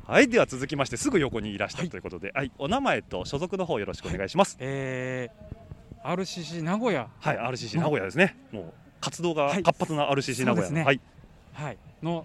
[0.09, 4.57] はい、では続きましてすぐ横にいらしたということで、はい、お名前と所属の方よろしくお願いします。
[4.59, 8.35] えー、RCC 名古屋、はい、RCC 名古屋ですね。
[8.51, 9.63] もう活動がはい。
[9.63, 10.83] 活発な RCC 名古屋ね。
[10.83, 11.01] はい、
[11.53, 12.25] はい、の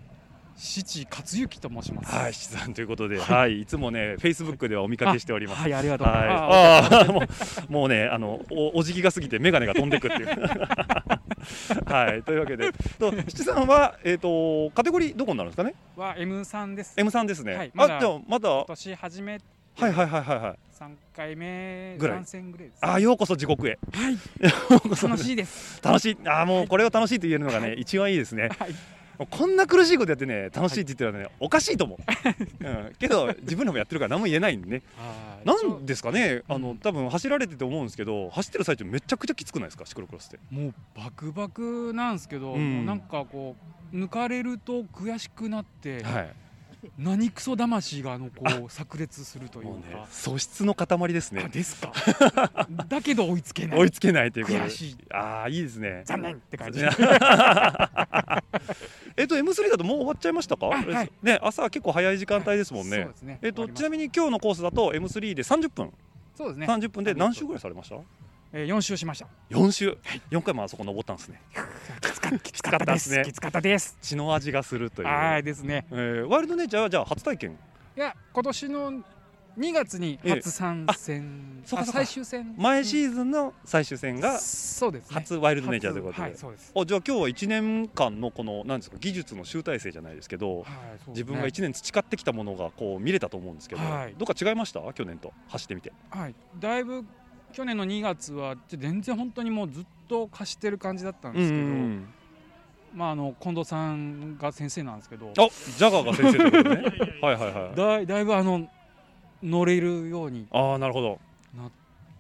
[0.55, 2.15] 七勝之と申します。
[2.15, 5.61] はい、七さんということで、はい、いつもね、フェイスブックではお見かけしております。
[5.61, 6.41] はい、ありがとうございます。
[6.41, 10.27] あはい、あ もう、もうね、あの、お、お辞儀が過ぎて、眼鏡が飛んでくっていう。
[11.85, 15.75] はい、というわけで、と、七さんは、えっ、と、カテゴリーどこになるんですかね？
[15.95, 16.93] は M さんです。
[16.97, 17.55] M さんですね。
[17.55, 19.39] はいまだまだ、年初めい
[19.81, 20.59] はいはいはいはい。
[20.71, 22.79] 三回目ぐらい三戦ぐらいです。
[22.81, 23.79] あー、ようこそ地獄へ。
[23.91, 24.17] はい、
[25.01, 25.81] 楽しいです。
[25.83, 28.49] 楽しい、あー、もう、これを楽しいと言えるのがね、一番いいですね。
[28.59, 28.75] はい、
[29.29, 31.97] こんな苦しいことやってね、楽しいって言ってるのはね、おかしいと思う。
[32.65, 34.81] うん、けど、自分らもやってるから、何も言えないんでね。
[34.97, 40.39] はいなんですかね、あのうん多分走られてて思うんですけど、走ってる最中めちゃくちゃきつくないですか、シクロクロスって。
[40.49, 43.55] もうバクバクなんですけど、うんなんかこ
[43.93, 46.33] う抜かれると悔しくなって、はい。
[46.97, 51.43] 何クソ魂があのこう炸裂するというもうねか。、素質の塊ですね。
[51.45, 51.91] あですか？
[52.89, 53.79] だけど追いつけない。
[53.79, 54.59] 追いつけないということ。
[55.17, 56.01] ああ、いいですね。
[56.05, 56.81] 残念って感じ。
[59.15, 60.67] えっと M3 だともう終わっちゃいましたか？
[60.67, 63.17] あはいね、朝は結構早い時間帯ですもんねそうで。
[63.17, 63.39] すね。
[63.41, 65.91] えっとちなみに今日のコースだと M3 で30分、
[66.35, 66.65] そうですね。
[66.67, 67.95] 30分で何周ぐらいされました？
[68.55, 69.27] えー、4周しました。
[69.49, 69.97] 4周
[70.29, 71.41] ？4回もあそこ登ったんですね。
[72.43, 73.97] きつかったですねきつかったです。
[73.99, 75.07] 血の味がするという。
[75.07, 75.87] はいですね。
[75.89, 77.57] えーワイルドネイチャーはじゃあ初体験？
[77.97, 78.91] いや今年の
[79.57, 90.65] 2月に初参戦、そうかそうか最終戦前シーズンの最終戦がそうです、ね、初ワイルドネイチャーということで、はいそうですあじゃあ今日は1年間のこのなんですか技術の集大成じゃないですけど、
[91.07, 94.81] 自分が1年培ってきたものがこう見れたと思うんですけど、はいどっか違いました？
[94.93, 95.91] 去年と走ってみて。
[96.09, 97.05] はい、だいぶ
[97.53, 102.13] 去年の2月は全然本当にもうずっと貸してる感じだったんですけど、うん
[102.93, 105.29] まああの近藤さんが先生なんですけど。
[105.29, 106.83] あジャガーが先生ということでね。
[107.21, 108.67] はいはいはいだいだいぶあの
[109.41, 111.19] 乗れるようにああなるほど。
[111.57, 111.71] なっ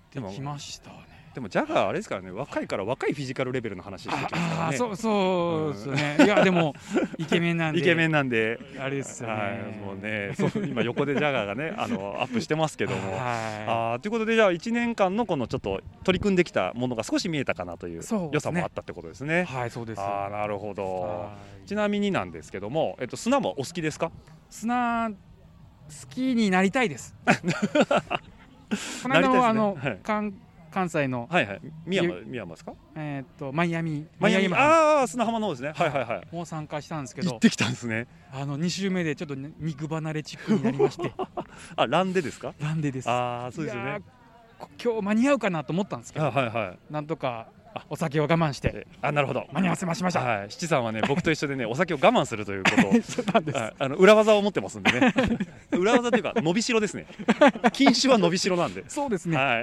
[0.09, 1.12] てきましたね。
[1.33, 4.77] でもジャガーあれですからね若いから若いフィジカルレベルの話してきますからね。
[4.77, 6.75] そうそうですね、いやでも
[7.17, 7.79] イケメンなんで。
[7.79, 8.59] イケメンなんで。
[8.79, 13.21] あれですよね、はい、もうねそう今横でジャガーがねあのアップしてますけども、はい。
[13.67, 19.45] あーということでじゃあ1年間のこのちょっと取り組んできたものが少し見えたかなという良さもあったってことですね。
[19.45, 20.01] はいそうです。
[20.01, 21.01] あーなるほど。
[21.01, 21.67] はい。
[21.67, 24.11] ちなみになんですけども、えっと、砂もお好きですか？
[24.49, 25.15] 砂好
[26.09, 27.15] きになりたいです。
[29.03, 29.99] この間もあの、はい。
[30.03, 30.33] 関
[30.73, 31.61] 関西のはいはい。
[31.85, 32.73] 宮山宮山ですか？
[32.95, 34.47] えーっとマイアミマイアミ？
[34.49, 35.71] マああ砂浜の方ですね。
[35.75, 35.89] はい。
[35.89, 37.29] はいはいもう参加したんですけど。
[37.31, 38.07] 行ってきたんですね。
[38.33, 41.11] あの2週目でちょっとね肉離れチックになりまして。
[41.75, 42.53] あランでですか？
[42.59, 43.09] ランデです。
[43.09, 44.01] ああそうですよね。
[44.83, 46.25] 今日間に合うかなと思ったんですけど。
[46.25, 46.79] あはいはい。
[46.91, 47.47] なんとか
[47.89, 49.45] お酒を我慢してあなるほど。
[49.51, 50.21] 間に合わせましました。
[50.21, 50.49] はい。
[50.49, 55.13] 七さんはね僕と一緒でね お酒を我慢するということあの裏技を持ってますんでね。
[55.71, 57.05] 裏技というか伸びしろですね。
[57.73, 58.83] 禁酒は伸びしろなんで。
[58.87, 59.37] そうですね。
[59.37, 59.47] はい。
[59.47, 59.61] は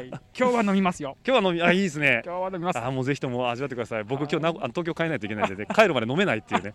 [0.00, 0.08] い。
[0.08, 1.16] 今日は飲みますよ。
[1.26, 2.22] 今日は飲みあいいですね。
[2.24, 2.78] 今日は飲みます。
[2.78, 4.04] あもうぜひとも味わってください。
[4.04, 6.72] 僕今日な東京帰らないといけないんで、ね、帰るまで飲めないっていうね。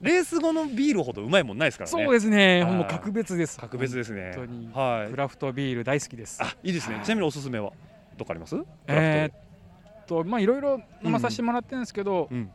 [0.00, 2.04] レース後のビールほどうまいもんないですからね。
[2.04, 2.62] そうですね。
[2.62, 2.72] はい。
[2.72, 3.58] もう格別です。
[3.58, 4.32] 格別ですね。
[4.34, 4.70] 本当に。
[4.72, 5.10] はい。
[5.10, 6.42] クラフトビール大好きです。
[6.42, 7.72] あいいですね、ちなみにおすすめは？
[8.16, 8.56] どっかあります？
[8.86, 12.50] えーっとまあいろいろ飲まさせてもらってるんですけど、うん。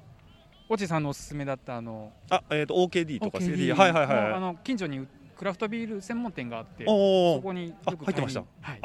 [0.69, 5.05] おちさんのおすすめだったあのあえっ、と OKD とか OKD CD はいはいはいの近所に
[5.37, 8.39] クラフトビール専門店があってそこによくあ入ってました？
[8.61, 8.79] はい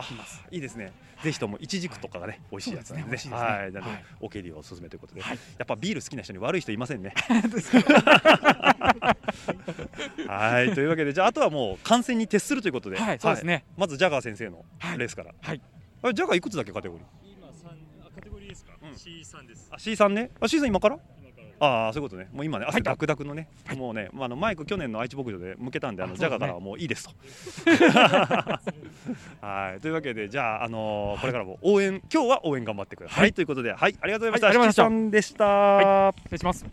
[0.51, 0.93] いいですね。
[1.23, 3.17] ぜひともいちじくとかがね、美味しいやつなんで。
[3.17, 3.31] ねね。
[3.35, 3.73] はい。
[3.73, 4.05] なので、はい。
[4.21, 5.39] OKD はおすすめということで、はい。
[5.59, 7.15] やっぱビール好きな人に悪い人いませんね。
[10.29, 10.75] はい。
[10.75, 13.65] というわけでじゃああとはもう観戦に徹するということで、はいそうですね。
[13.77, 14.65] まずジャガー先生の
[14.99, 15.61] レースから、はい
[16.07, 17.07] あれジャガーいくつだっけカテゴリー？
[17.37, 17.77] 今三
[18.14, 19.69] カテゴリーですか、C3 です。
[19.73, 20.31] あ C3 ね？
[20.40, 20.99] あ C3 今から？
[21.59, 22.29] ああそういうことね。
[22.33, 27.14] もう今ね汗ダクダクのね、もうね、まあ、あのマイク去年の愛知牧場で向けたんであのジャガーからはもういいですと。
[29.45, 29.81] はい。
[29.81, 35.11] というわけでじゃあ、あのーこれからも応援今日は応援頑張ってください、ということではいありがとうございました、はいありがとうございました。
[35.11, 36.64] でした、失礼します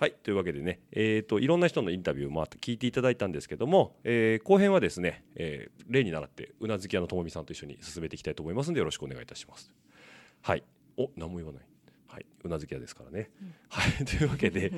[0.00, 9.70] はいというわけでね、えー、といろんな人のインタビューもあって聞いていただいたんですけども、えー後編はですね、えー例に倣ってうなずき屋のともみさんと一緒に進めていきたいと思いますのでよろしくお願いいたします。
[10.40, 10.64] はい。
[10.96, 11.62] お何も言わない、
[12.06, 13.28] はい、うなずき屋ですからね。
[13.68, 13.92] はい。
[14.06, 14.72] というわけで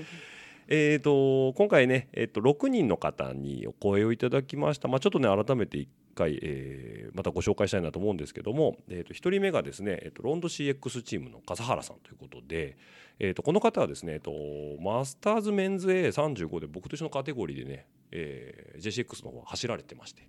[0.67, 12.79] えー、と今回ね、えー、と6人の方にお声をいただきました、まあ、ちょっとね改めて1回、えーまたご紹介したいなと思うんですけども、えー、と1人目がですね、えー、とロンド CX チームの笠原さんということで、
[13.19, 20.27] えー、とこの方はですね、えー、とマスターズメンズ A35 で僕と一緒のカテゴリーでね、えー JCX の方は走られてまして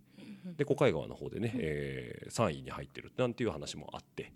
[0.57, 4.33] で小海川の方でね、えー3位に入ってるなんていう話もあって、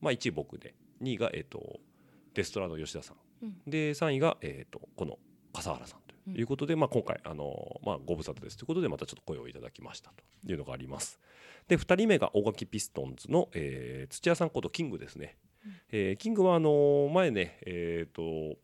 [0.00, 1.80] まあ、1位僕で2位が、えー、と
[2.34, 3.16] デストラの吉田さん、
[3.66, 5.18] で3位が、えー、とこの
[5.52, 10.10] 笠原さんということで、まあ、今回あの、まあ、ご無沙汰ですということでまたちょっと声をいただきました
[10.44, 11.18] というのがあります。
[11.68, 15.36] で2人目が大垣ピストンズの、えー土屋さんことキングですね。
[15.90, 18.56] えーキングはあの前ねえっ、と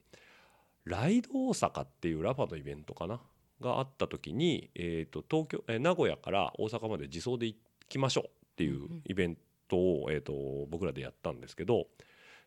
[0.85, 3.21] ライド大阪っていうラファのイベントかな
[3.61, 7.57] があった時に、えー、と東京、えー名古屋から大阪まで自走で行
[7.89, 9.37] きましょうっていうイベン
[9.69, 10.33] トを、えー、と
[10.71, 11.87] 僕らでやったんですけど、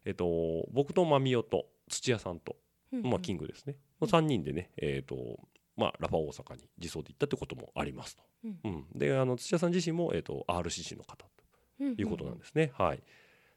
[0.05, 2.55] えー、と僕と間宮と土屋さんと、
[2.91, 5.39] まあ、キングですねの3人でね、えーと
[5.75, 8.23] まあ、ラファ大阪に自走で行ったってこともありますと。
[8.65, 8.85] うん。
[8.95, 11.29] であの土屋さん自身も、えー、と RCC の方と。
[11.81, 12.71] いうことなんですね。
[12.77, 13.01] はい。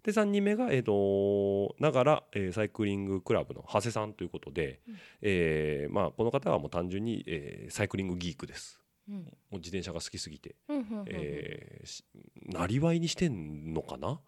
[0.05, 4.81] で3人目が、えー、とながら、えーサイクリングクラブの長谷さんということで、
[5.20, 8.81] えーまあ、この方はもう単純に、えーサイクリングギークです。
[9.09, 9.16] うん。
[9.16, 10.55] もう自転車が好きすぎて、
[12.46, 14.20] なりわいにしてんのかな、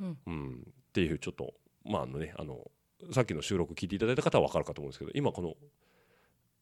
[0.00, 0.18] うん。
[0.26, 0.66] うん。
[0.90, 1.54] っていうちょっと
[1.84, 2.70] まああのねあの
[3.10, 5.54] さっきの収録聞いていただいた方は分かるかと思うんですけど今この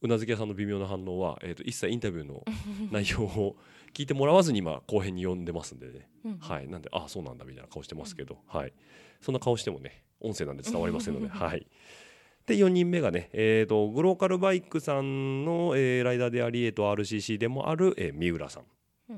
[0.01, 2.43] うなずき屋さんの微妙な反応は、えー、と一切インタビューの
[2.91, 3.55] 内容を
[3.93, 8.73] 聞いてもらわずに今後編に呼んでますんでね、うんはい、なんでああそうなんだみたいな顔してますけど、はい、
[9.21, 11.67] そんな顔してもね音声なんで伝わりませんので、 はい、
[12.45, 18.63] で4人目がね、えー、とグローカルバイクさんの、えーライダーであり、えー、と RCC でもある、えー三浦さん。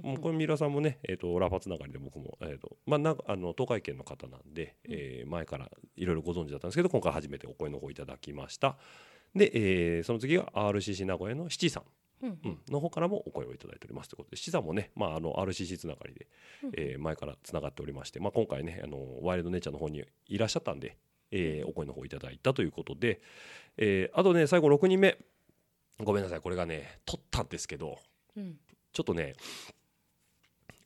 [0.01, 8.77] もうこれ三浦さんもね、えー、とラファつながりで僕も、えーとまあ、なあの東海圏の方なんで、えー前からいろいろご存知だったんですけど今回初めてお声の方いただきました。
[9.36, 11.84] で、えーその次が RCC 名古屋の七さん。
[12.25, 12.39] うん。
[12.43, 16.27] うん、の方からもお声をいただいておりますということで七さんもね、まあ、あの RCC つながりで、
[16.63, 16.71] うん。
[16.77, 20.97] えー前からつながっておりまして、まあ、今回ねあのワイルドネイチャーの方にいらっしゃったんで、
[21.32, 23.21] えーお声の方いただいたということで、
[23.77, 25.17] えーあとね最後6人目。
[26.03, 27.97] ごめんなさいこれがね取ったんですけど
[28.36, 28.58] うん。
[28.93, 29.36] ちょっとね、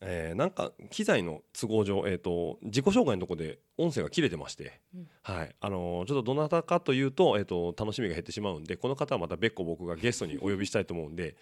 [0.02, 5.08] えーなんか機材の都合上、えー、と自己紹介のところで音声が切れてまして、うん。
[5.24, 5.56] はい。
[5.60, 11.36] あのーちょっとどなたかというと,、えー、と楽しみが減ってしまうんでこの方はまた別個僕がゲストにお呼びしたいと思うんで、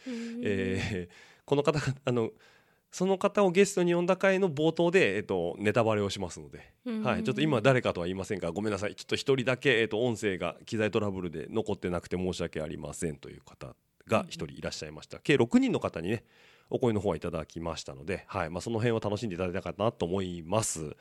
[0.44, 2.32] えーこの方があの
[2.92, 7.04] その方をゲストに呼んだ回の冒頭で、えー、とネタバレをしますので、うん。
[7.04, 8.96] はい、ちょっと今誰かとは言いませんがごめんなさい。
[8.96, 13.76] ちょっと一人だけ、えー、と音声が機材トラブルで残ってなくて申し訳ありませんという方
[14.08, 16.24] が一人いらっしゃいました、計6人の方にね
[16.70, 18.50] お声の方はいただきましたので、はい。
[18.50, 20.96] まあ、その辺を楽しんでいただいたかなと思います。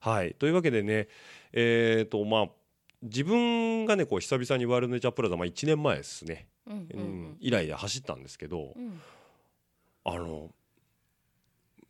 [0.00, 1.08] はい、というわけでね、
[1.52, 2.48] えーとまあ、
[3.02, 7.36] 自分がねこう久々にワールドネイチャープラザ、まあ、1年前ですね、うんうんうん。
[7.40, 9.00] 以来で走ったんですけど、うん。
[10.04, 10.50] あの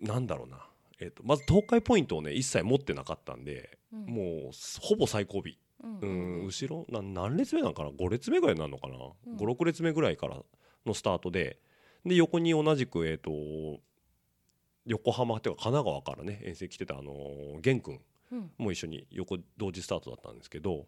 [0.00, 0.58] なんだろうな、
[0.98, 4.06] えー、とまず東海ポイントをね一切持ってなかったんで、うん。
[4.06, 5.42] もうほぼ最後尾。
[5.82, 6.06] うんう
[6.42, 8.96] ん後ろな何列目なのかな？5列目ぐらいになるのかな、
[9.28, 9.36] うん。
[9.36, 10.36] 56列目ぐらいから
[10.84, 11.58] のスタートで
[12.04, 13.80] で横に同じく、えー、と
[14.86, 18.00] 横浜っていうか神奈川からね遠征来てたあのー玄君
[18.32, 18.50] うん。
[18.58, 20.86] も一緒に横同時スタートだったんですけど、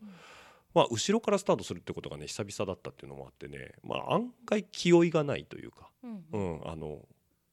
[0.74, 7.00] まあ、後ろからスタートするってことがね久々だったっていうのもあってね、まあ、案外気負いがないというか、うんうん、あの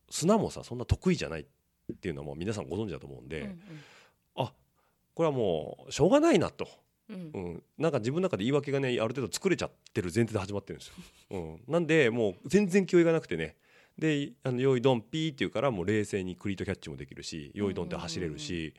[0.10, 3.60] 砂もさそんな得意じゃないっていうのはもう皆さんご存知だと思うんで、うん。
[4.36, 4.54] あ
[5.16, 6.68] これはもうしょうがないなと。
[7.10, 7.32] うん。
[7.34, 10.94] うん、なんか自分の中で言い訳がねある程度作れちゃってる前提で始まってるんですよ。
[11.32, 13.56] うん、なんでもう全然気負いがなくてね。
[13.98, 18.74] で「あの用意ドンピー」って言うからもう冷静にクリートキャッチもできるし用意ドンって走れるし、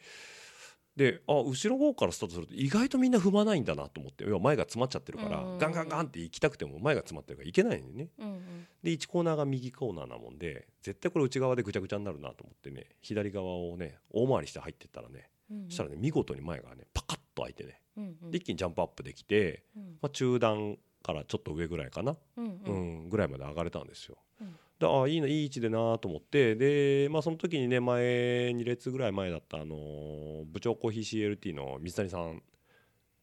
[0.96, 4.24] であ後ろ方からスタートすると意外とみんな踏まないんだなと思って。
[4.24, 8.08] 要は前が詰まっちゃってるから、うんガンガンガンって行きたくても前が詰まってるから行けないんでね。
[8.18, 8.66] うんうん。
[8.82, 17.89] で1コーナーが右コーナーなもんで絶対これ内側でぐちゃぐちゃになるなと思ってね左側をね大回りして入ってったらね、うんそしたらね見事に前がねパカッと開いてねうんうん
[18.30, 19.82] で一気にジャンプアップできて、うん。
[20.02, 24.18] まあ、中段からちょっと上ぐらいかな、うんううんんぐらいまで上がれたんですよ。
[24.40, 24.56] うん。
[24.78, 32.42] でああいいないい位置でなと思ってで、まあ、その時にね前2列ぐらい前だった、あのー部長コーヒー CLT の水谷さん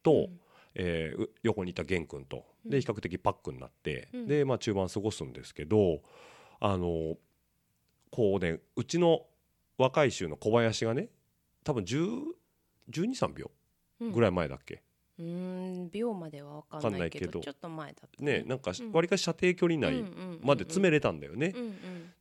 [0.02, 0.28] と、
[0.74, 4.26] えーう横にいた玄君とで比較的パックになって、うん。
[4.26, 6.00] で、まあ、中盤過ごすんですけど
[6.60, 7.16] あのー
[8.10, 9.26] こうねうちの
[9.76, 11.08] 若い衆の小林がね
[11.62, 12.22] 多分1
[12.90, 13.50] 2 3秒
[14.00, 14.82] ぐらい前だっけ、
[15.18, 15.24] うー
[15.86, 17.32] ん秒までは分かわかんないいけど。
[17.32, 18.44] どちょっと前だったね。
[18.46, 18.92] なんかうん。
[18.92, 21.52] わりかし射程距離内うんうんうんうんまで詰めれたんだよね。
[21.54, 21.74] うんうん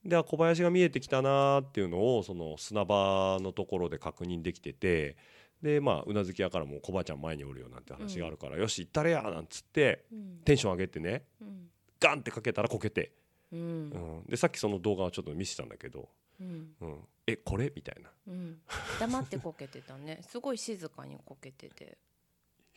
[0.05, 5.17] であ小林が見えてきたなーっていうのをその砂場のところで確認できてて
[5.61, 10.39] でまあうなずき屋からも小林ちゃん前におるよなんて話があるから、よし行ったれやなんつって、うん。
[10.45, 11.69] テンション上げてねうん。
[11.99, 13.11] ガンってかけたらこけて、
[13.51, 13.59] うん。
[13.59, 14.23] うん。
[14.29, 16.07] でさっきその動画をちょっと見せたんだけど、
[16.39, 16.75] うん。
[16.81, 17.07] うん。
[17.25, 17.71] えこれ？
[17.75, 18.09] みたいな。
[18.27, 18.61] うん。
[18.99, 20.19] 黙ってこけてたね。
[20.29, 21.97] すごい静かにこけてて。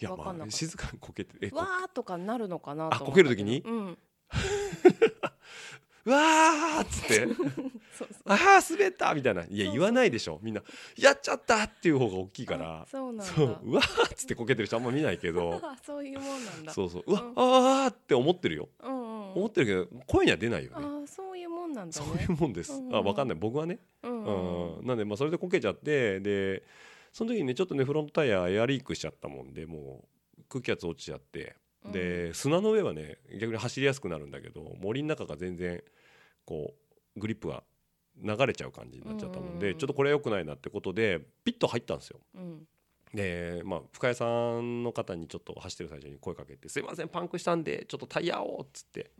[0.00, 0.38] いやわかんなかった。
[0.38, 3.60] まあ静かにこけてえこわーとかなるのかなとあこける時に？
[3.64, 3.98] うん
[6.04, 7.26] うわーっつって。
[8.24, 9.44] あー滑ったみたいな。
[9.44, 10.38] いや言わないでしょ。
[10.42, 10.62] みんな
[10.96, 12.86] やっちゃったっていう方が大きいから。
[12.90, 13.60] そうなんだそう。
[13.62, 15.60] うわーっつってこけてる人あんま見ないけど。
[15.62, 16.72] あ そういうもんなんだ。
[16.72, 17.04] そうそう。
[17.06, 17.32] うわ、ん。
[17.36, 18.68] あーって思ってるよ。
[18.82, 19.32] うんうん。
[19.32, 20.76] 思ってるけど声には出ないよね。
[21.04, 22.96] あそういうもんなんだそうねいうもんです、うんうん。
[22.96, 23.38] あ分かんない。
[23.38, 24.86] 僕はね、うんうん。
[24.86, 26.64] なんでまあそれでこけちゃってで
[27.12, 30.04] その時にねちょっとねフロントタイヤエアリークしちゃったもんでも
[30.38, 35.82] う空気圧落ちちゃってで、砂の上はね逆に走りやすくなるんだけど森の中が全然
[36.44, 36.74] こ
[37.16, 37.62] うグリップが
[38.22, 42.20] 流れちゃう感じになっちゃったもんで、ちょっとこれ良くないなってことでピッと入ったんですよ。
[42.34, 42.66] うん。
[43.14, 44.24] でまあ深谷さ
[44.60, 49.10] んの方にちょっと走ってる最初に声かけて「すいませんパンクしたんでちょっとタイヤを」っつって、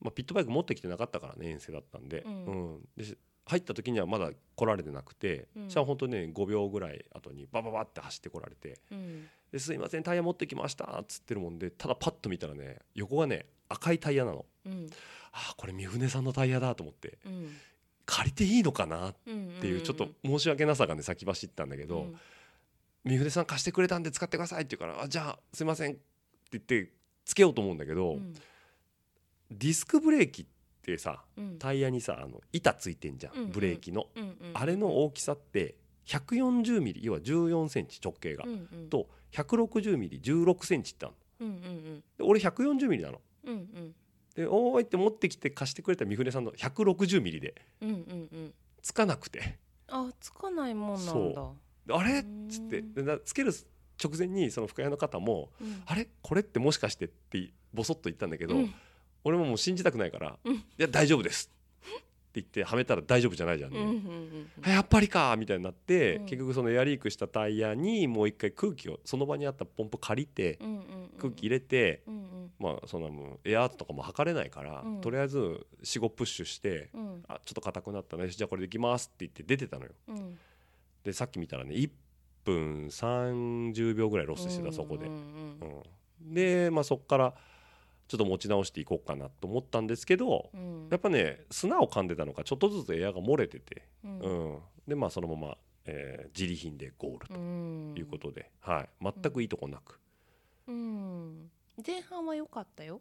[0.00, 2.44] まあ、ピットバイク持ってきてなかったからね遠征だったんで,、うん。
[2.46, 2.88] うん。
[2.96, 3.18] でし
[3.52, 5.64] 入った時にはまだ来られてなくて、うん。
[5.64, 14.46] そしたら本当ね5秒ぐらい後にバババって走ってこられてうん「ですいませんタイヤ持ってきました」っつってるもんでただパッと見たらね横がね赤いタイヤなの。
[14.66, 14.88] うん。
[15.32, 17.56] ああこれ三船さんのタイヤだと思ってうん。
[18.04, 22.12] 借りていいのかなっていうちょっと申し訳なさがね先走ったんだけど、
[23.04, 26.00] 三船さん貸してくれたんで使ってくださいって言うから「あじゃあすいません」って
[26.52, 26.90] 言って
[27.24, 28.34] つけようと思うんだけど、うん。
[29.52, 30.50] ディスクブレーキって
[30.98, 31.58] さうん。
[31.58, 33.50] タイヤにさあの板ついてんじゃん、うんうん。
[33.50, 34.36] ブレーキの、うんうん。
[34.54, 38.88] あれの大きさって140ミリ要は14センチ直径が、うんうん。
[38.88, 41.46] と160ミリ16センチってあるの。
[41.46, 43.20] うんうんで俺140ミリなの。
[43.44, 43.94] うんうん。
[44.34, 47.54] でおーいって持ってきて貸してくれた三船さんの160ミリで。
[47.80, 47.96] うんうんう
[48.36, 48.54] ん。
[48.82, 49.58] つかなくて。
[49.88, 51.50] あつかないもんなんだ。
[51.90, 52.20] あれ？
[52.20, 52.84] っつって。
[53.24, 53.52] つける
[54.02, 55.82] 直前にその深谷の方も「うん。
[55.86, 56.08] あれ？
[56.22, 58.74] これってもしかして?」ってボソッと言ったんだけど、うん
[59.24, 60.54] 俺ももう信じたくないから「うん。
[60.54, 61.50] いや大丈夫です」
[62.32, 63.78] って言ってはめたら大丈夫じゃないじゃんね。
[63.78, 66.24] うんうんうんあやっぱりかみたいになって、うん。
[66.24, 70.82] 結局そのエアリークしたタイヤにもう一回空気をその場にあったポンプ借りて、うんうんうん。
[71.18, 72.50] 空気入れて、うんうん。
[72.58, 75.00] まあそのもうエアートとかも測れないから、うん。
[75.02, 77.24] とりあえず45プッシュして、うん。
[77.28, 79.90] あちょっと硬くなったねじゃあこれできますって言って出てたのよ。
[80.08, 80.38] うん。
[81.04, 81.90] でさっき見たらね1
[82.44, 85.06] 分30秒ぐらいロスしてたそこで。
[85.06, 85.82] うん
[86.24, 87.34] で、まあ、そこから
[88.12, 90.88] ちょっと持ち直していこうかなと思ったんですけど、うん。
[90.90, 94.18] やっぱね砂を噛んでたのかちょっとずつエアが漏れてて、うん。
[94.18, 94.58] うん。
[94.86, 95.56] でまあそのまま、
[95.86, 97.94] えー自利品でゴールとうん。
[97.96, 99.98] いうことで、はい、全くいいとこなく。
[100.68, 101.50] うん。
[101.86, 103.00] 前半は良かったよ。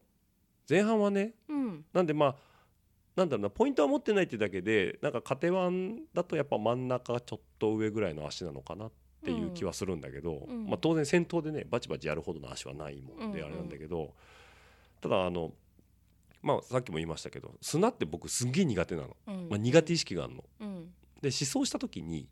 [0.70, 1.86] 前半はねうん。
[1.92, 2.36] なんでまあ
[3.18, 8.92] なんだろうなポイントは持ってないってだけでなんかカテワンだとやっぱ真ん中ちょっと上ぐらいの足なのかなっ
[9.26, 10.68] ていう気はするんだけど、うん。
[10.68, 13.46] まあ、当然先頭でねバチバチやるほどの足はないもんでうん。
[13.46, 14.14] あれなんだけど、
[15.02, 15.52] ただあの
[16.42, 19.50] まあさっきも言いましたけど砂って僕すんげえ苦手なの、うん。
[19.50, 20.44] まあ、苦手意識があるの。
[20.62, 20.94] うん。
[21.22, 22.28] で試走した時に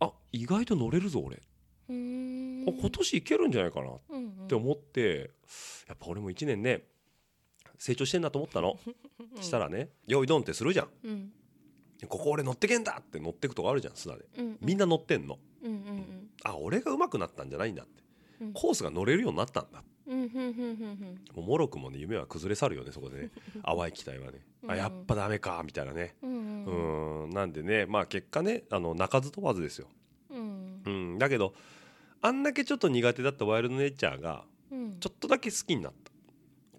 [0.00, 1.40] あ意外と乗れるぞ俺、あ
[1.88, 4.48] 今年いけるんじゃないかなっうんうん。
[4.48, 5.30] て思って
[5.88, 6.82] やっぱ俺も1年ね
[7.78, 8.78] 成長してんなと思ったの。
[9.40, 10.88] したらね「よいどん」ってするじゃん。
[11.04, 11.32] うん。
[12.08, 14.26] ここ俺乗ってけんだって乗ってくとこあるじゃん砂で。
[14.38, 15.38] うんみんな乗ってんの。
[15.62, 18.02] うんうんあ俺が上手くなったんじゃないんだって、
[18.42, 18.52] うん。
[18.52, 23.30] コースが乗れるようになったんだうんうんうんうんうんもうもろくもね夢は崩れ去るよねそこでね。
[23.64, 24.70] 淡い期待はね、うん。
[24.70, 26.14] あやっぱダメかみたいなね。
[26.22, 26.70] うんう
[27.24, 29.88] うんなんでねまあ結果ねあの鳴かず飛ばずですよ、
[30.30, 30.82] うん。
[30.84, 31.54] うん、だけど
[32.20, 35.00] あんだけちょっと苦手だったワイルドネイチャーがうん。
[35.00, 36.12] ちょっとだけ好きになった。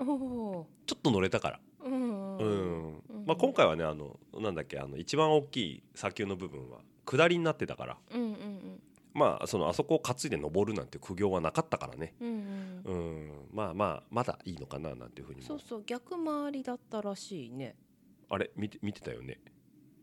[0.06, 0.66] ちょ
[0.96, 1.60] っと乗れたから。
[1.84, 7.98] うんまあ、今回はねあのなんだっけあの一番大きい砂丘の部分は下りになってたから。
[8.14, 8.82] うんうん
[9.18, 12.14] まあそのあそこを担いで登るなんて苦行はなかったからね。
[12.22, 12.47] うん
[12.88, 12.96] うん。
[12.96, 15.48] うんまあまあまだいいのかななんていうふうにも。
[15.48, 17.76] そうそう逆回りだったらしいね。
[18.30, 18.52] あれ？
[18.56, 19.40] 見て見てたよね、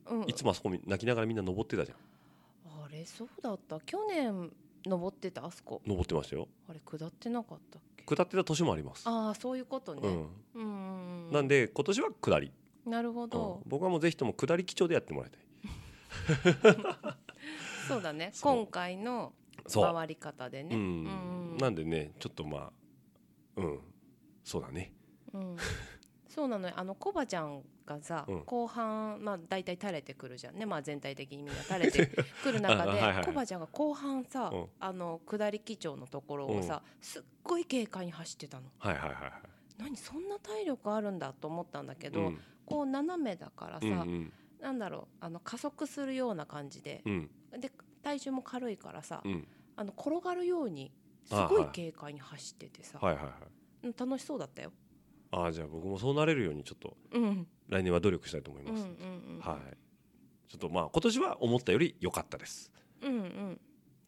[0.06, 0.24] うん。
[0.28, 1.98] いつもあそこみ泣きながらみんな登ってたじゃん。
[2.84, 3.80] あれそうだった？
[3.80, 4.50] 去年
[4.86, 5.44] 登ってた？
[5.44, 5.82] あそこ。
[5.86, 6.48] 登ってましたよ。
[6.68, 8.04] あれ下ってなかったっけ？
[8.04, 9.02] 下ってた年もあります。
[9.08, 10.00] ああそういうことね。
[10.54, 11.26] うん。
[11.26, 12.52] うんなんで今年は下り、
[12.86, 13.30] なるほうん。
[13.30, 15.40] ど、僕はもうぜひとも下り基調でやってもらいたい。
[17.88, 18.32] そうだね。
[18.40, 19.32] 今回の
[19.72, 20.76] 回り方でね。
[20.76, 20.84] うんう
[21.40, 22.72] んなんでねちょっとまあ
[23.56, 23.80] うん。
[24.42, 24.92] そうだね。
[25.32, 25.56] うん。
[26.28, 26.74] そうなのよ。
[26.76, 28.44] あのコバちゃんがさ、うん。
[28.44, 30.58] 後半まあ大体垂れてくるじゃん。
[30.58, 32.06] ねまあ全体的にみんな垂れて
[32.42, 34.66] くる中で あはいはいコバちゃんが後半さ、うん。
[34.80, 38.70] あの下り基調のところをさ、すっごい軽快に走ってたの。
[38.78, 39.32] はいはいはいはい。
[39.78, 42.40] 何そんな体力あるんだと思ったんだけど、うん。
[42.66, 44.32] こう斜めだからさ、うんうん。
[44.60, 47.30] なんだろうあの加速するような感じで、うん。
[47.58, 47.70] で
[48.02, 49.46] 体重も軽いからさ、うん。
[49.76, 50.92] あの転がるように
[51.24, 53.86] すあごいはい軽快に走っててさ、はいはいはい。
[53.86, 54.72] うん楽しそうだったよ。
[55.30, 57.46] ああじゃあ僕もそうなれるようにちょっとうん。
[57.68, 59.40] 来年は努力したいと思いうんうます、ん。
[59.40, 59.76] はい。
[60.48, 62.70] ちょっとまあ今年は思ったより良かったです。
[63.02, 63.20] うんうん。
[63.20, 63.60] うん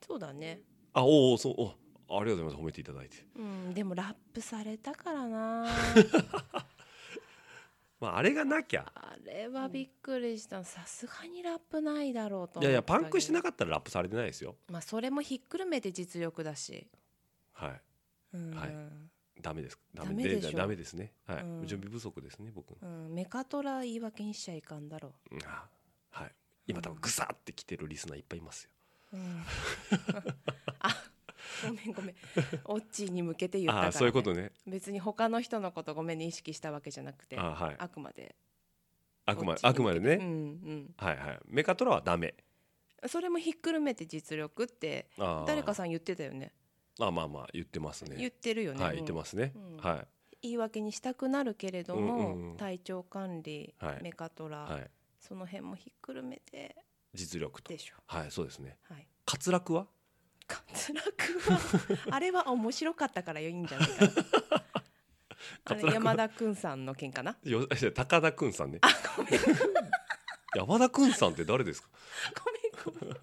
[0.06, 0.60] そうだね。
[0.92, 1.54] あおおそう。
[2.08, 2.62] おありがとうございます。
[2.62, 3.26] 褒めていただいて。
[3.36, 5.66] うんでもラップされたからな。
[7.98, 8.92] まああれがなきゃ。
[8.94, 10.62] あれはびっくりした。
[10.64, 14.54] さすがにラップないだろうといやいやパンクしてなかったらラップされてないですよ。
[14.70, 16.86] まあそれもひっくるめて実力だし。
[17.56, 17.80] はい。
[18.34, 18.50] うん。
[18.54, 18.70] はい。
[19.40, 19.78] ダメです。
[19.94, 21.12] ダダメでダメですね。
[21.26, 21.66] はい、うん。
[21.66, 22.88] 準備不足ですね僕の。
[23.06, 25.36] うん、メカトラ言い訳にしちゃいかんだろう。
[25.36, 25.38] ん。
[25.44, 25.68] あ
[26.10, 26.32] はい。
[26.66, 28.70] 今多分グサってきてるリスナーいっぱいいますよ。
[29.12, 29.16] う。
[29.16, 29.44] うん、
[30.80, 30.88] あ
[31.66, 32.14] ごめんごめん。
[32.64, 33.88] オッチーに向けて言ったから、ね。
[33.88, 34.52] あそういうことね。
[34.66, 37.76] 別に他の人のことごめんね意識したわけじゃなくて、あはい。
[37.78, 38.34] あくまで。
[39.26, 40.94] あくまオッチーにあくまでね、うんうん。
[40.96, 41.38] はいはい。
[41.46, 42.34] メカトラはダメ。
[43.06, 45.08] それもひっくるめて実力って
[45.46, 46.52] 誰かさん言ってたよね。
[46.98, 48.16] あまあまあ言ってますね。
[48.18, 48.82] 言ってるよね。
[48.82, 48.92] はいう。
[48.94, 49.76] ん言ってますね、うん。
[49.78, 50.06] はい。
[50.42, 52.50] 言い訳にしたくなるけれども、うんうん。
[52.50, 54.02] うん体調管理、はい。
[54.02, 54.90] メカトラ、はい。
[55.20, 56.76] その辺もひっくるめて
[57.14, 57.72] 実力と。
[57.72, 57.96] でしょ。
[58.06, 58.76] はいそうですね。
[58.88, 59.06] はい。
[59.30, 59.86] 滑落は？
[60.48, 62.14] 滑落は？
[62.14, 64.10] あれは面白かったからいいんじゃないかな。
[65.92, 67.36] 山田くんさんの件かな？
[67.42, 68.80] よ高田くんさんね。
[70.54, 71.88] 山田くんさんって誰ですか？
[72.86, 73.14] ごめんごめん。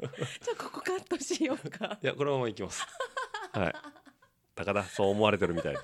[0.42, 1.98] じゃあここカットしようか。
[2.04, 2.86] いやこのままいきます
[3.54, 3.74] はい。
[4.56, 5.76] 高田そう思われてるみたい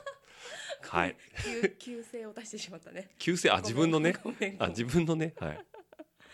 [0.82, 1.16] はい。
[1.44, 3.10] 旧旧姓を出してしまったね。
[3.18, 4.16] 旧姓あ自分のね。
[4.60, 5.34] あ自分のね。
[5.40, 5.60] はい。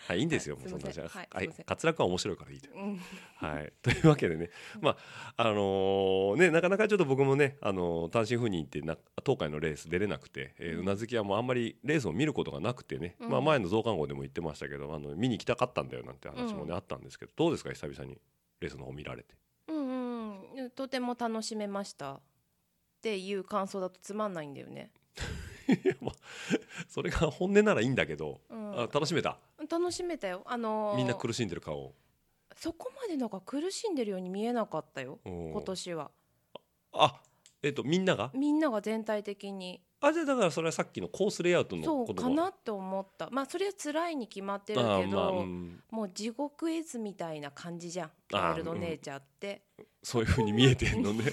[0.06, 1.20] はいいいんですよ、はいもうそんなすいません。
[1.20, 1.24] は。
[1.24, 1.48] いはい。
[1.66, 2.70] 滑落は面白いからいいと。
[2.72, 3.00] うん。
[3.34, 4.96] はい、 というわけでね、ま
[5.36, 13.30] ああのーね、なかなかちょっと僕もね、あのー単身赴任ってな東海のレース出れなくて、えーうなずきはもうあんまりレースを見ることがなくてね、うん。
[13.30, 16.74] まあ、前の増刊号でも言ってましたけどあの見に行きたかったんだよなんて話もね、うん。
[16.74, 18.20] あったんですけどどうですか久々に
[18.60, 19.34] レースの方見られて。
[20.74, 22.14] とても楽しめました。
[22.14, 22.20] っ
[23.02, 24.90] ていう感想だとつまんないんだよね。
[26.88, 28.72] それが本音ならいいんだけど、うん。
[28.80, 29.38] あ楽しめた？
[29.68, 30.42] 楽しめたよ。
[30.46, 31.92] あのーみんな苦しんでる顔？
[32.56, 36.10] そこまでなんか苦しんでるように見えなかったよ今年は。
[36.92, 37.20] あ
[37.62, 38.30] えっとみんなが？
[38.34, 43.28] みんなが全体的にあじゃあだからそれはさっきのコースレイアウトのそうことかなって思った。
[43.30, 45.82] まあそれは辛いに決まってるけど、あーまあうん。
[45.90, 48.10] もう地獄絵図みたいな感じじゃん。
[48.32, 49.62] あーワイルドネイチャーって、
[50.02, 51.24] そういうふうに見えてんのね。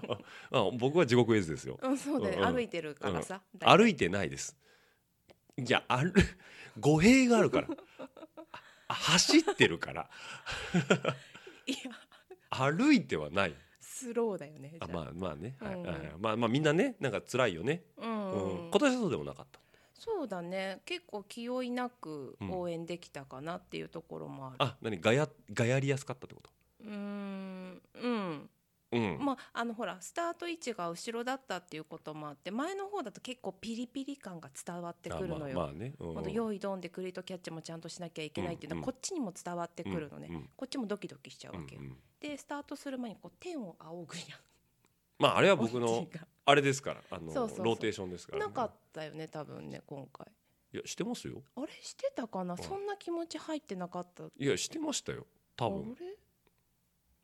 [0.52, 2.44] あ僕は地獄絵図ですよ、うんそうだよ。
[2.44, 4.56] 歩いてるからさ歩いてないです。
[5.56, 6.12] いや歩
[6.78, 7.68] 語弊があるから。
[8.88, 10.10] あ走ってるから。
[11.66, 11.76] いや。
[12.50, 13.54] 歩いてはない
[13.98, 15.82] スローだよねあまあまあね、はいうん。
[15.82, 16.12] はいはい。
[16.20, 18.70] まあまあみんなねなんか辛いよね、うんうん。
[18.70, 19.58] 今年はそうでもなかった？
[19.94, 20.80] そうだね。
[20.84, 24.56] 結構気負いなく応援できたかなっていうところもある。
[24.60, 25.00] あ何？
[25.00, 26.50] ガヤガヤりやすかったってこと？
[26.84, 27.82] うーん。
[28.00, 28.50] うん
[28.90, 29.18] うん。
[29.20, 35.60] まああのほらスタート位置が後ろだったっていうこともあって前の方だと結構ピリピリ感が伝わってくるのよ。
[35.60, 35.94] あまあまあね。
[35.98, 41.82] うん用意ドンでクリートキャッチもちゃんとしなきゃいけないっていうのはうんこっちにも伝わってくるのね、うんうんこっちもドキドキしちゃうわけよ。
[41.82, 41.96] うんうん。
[42.20, 44.38] でスタートする前にこう天を仰ぐじゃん。
[45.18, 46.06] まああれは僕この
[46.44, 47.02] あれですから。
[47.10, 50.26] あのローテーションですから、なかったよね多分ね今回。
[50.72, 51.42] いやしてますよ。
[51.56, 51.72] あれ？
[51.82, 52.58] してたかな、ん。
[52.58, 54.24] そんな気持ち入ってなかった。
[54.24, 55.26] いやしてましたよ。
[55.56, 55.96] 多分。
[55.96, 56.06] あれ？
[56.06, 56.07] あ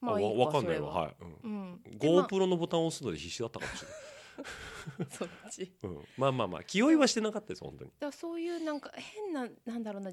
[0.05, 0.89] まあいいかわわかんないそれは。
[0.89, 1.81] わはい、うん。
[1.89, 1.99] うん。
[1.99, 2.29] でまあ。
[2.29, 3.89] GoPro のボタンを押すので必死だったかもしれ
[5.11, 5.59] そっち。
[5.61, 7.91] ない、うん、まあまあまあ気負いはしてなかったです本当に。
[7.91, 10.13] だからそういうなんか変ななんだろうな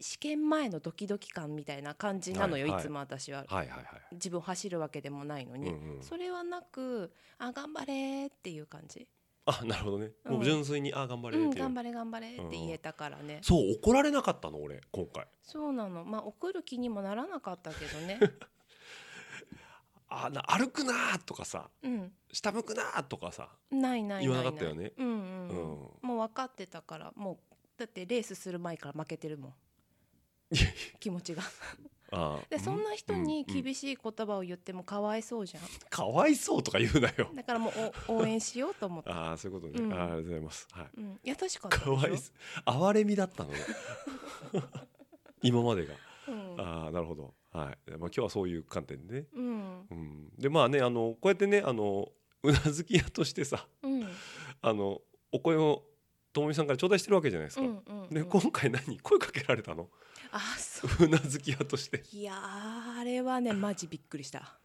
[0.00, 2.80] 試験前のドキドキ感みたいな感じなのよ、はいはい。
[2.80, 3.84] いつも私は、はいはいはい。
[4.12, 6.02] 自分走るわけでもないのに、うんうん。
[6.02, 9.06] それはなくあ頑張れっていう感じ、
[9.46, 10.32] あなるほどね、うん。
[10.34, 15.26] もう純粋にあ頑張れうん、っていう、頑張れ頑張れって言えたからね、そう怒られなかったの俺今回。
[15.42, 16.04] そうなの。
[16.04, 18.18] まあ送る気にもならなかったけどね
[20.12, 22.12] あな歩くなーとかさうん。
[22.32, 24.92] 下向くなーとかさないない言わなかったよね。
[24.96, 25.48] うんうん、うん。
[25.48, 27.36] うんもう分かってたからもう
[27.78, 29.54] だってレースする前から負けてるもん。
[31.00, 31.42] 気持ちが。
[32.14, 35.62] あでそんな人に厳しい言葉を言ってもかわいそうじゃん。
[35.88, 37.30] かわいそうとか言うなよ。
[37.34, 37.72] だからもう
[38.08, 39.92] お応援しようと思って、 ああそういうことね、うん。
[39.92, 40.68] ありがとうございます。
[40.72, 40.90] はい。
[40.98, 42.32] うん、優しかかわいそ
[42.66, 42.84] う。
[42.84, 43.58] 哀れみだったのね。
[45.42, 45.94] 今までが、
[46.28, 46.60] うん。
[46.60, 49.86] ああなるほどはい、まあ、今日はそういう観点でね、うん。
[49.90, 52.08] うん、でまあねあのこうやってねあの
[52.42, 54.08] うなずき屋としてさうん。
[54.62, 55.00] あの
[55.32, 55.84] お声を
[56.32, 58.08] ともみさんから頂戴してるわけじゃないですか、うんうんうん。
[58.10, 58.98] で今回何？
[59.00, 59.90] 声かけられたの？
[60.30, 61.04] あそう。
[61.04, 62.02] うなずき屋として。
[62.12, 64.58] いやーあれはね マジびっくりした。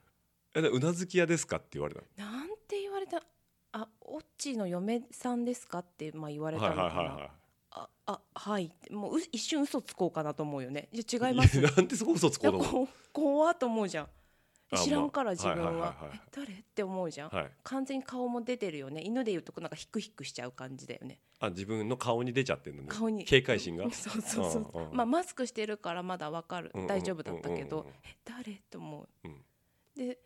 [0.55, 2.07] えでうなずき屋ですかって言われたの？
[2.31, 3.21] なんて言われた？
[3.73, 7.31] あオッチーの嫁さんですかってまあ言われたのかな、はいはいはいはい
[8.07, 8.65] ああはい。
[8.65, 10.89] ってもうう一瞬嘘つこうかなと思うよね。
[10.91, 11.59] いや違います。
[11.61, 12.71] なんでそこ嘘つこうと思う？
[12.71, 14.09] いやこ怖っと思うじゃん。
[14.69, 15.95] あ知らんから自分は,、
[16.31, 16.53] 誰？
[16.53, 17.51] って思うじゃん、はい。
[17.63, 19.01] 完全に顔も出てるよね。
[19.01, 21.19] 犬でいうとこなんかヒクヒクしちゃう感じだよね。
[21.39, 22.83] あ自分の顔に出ちゃってるの？
[22.83, 23.23] ね顔に。
[23.25, 23.89] 警戒心が？
[23.91, 24.79] そうそうそうう。
[24.79, 26.71] んうんまあマスクしてるからまだわかる。
[26.73, 27.81] うんうん大丈夫だったけど。
[27.81, 27.93] うんうん
[28.25, 29.45] 誰と思う、うん。
[29.95, 30.19] で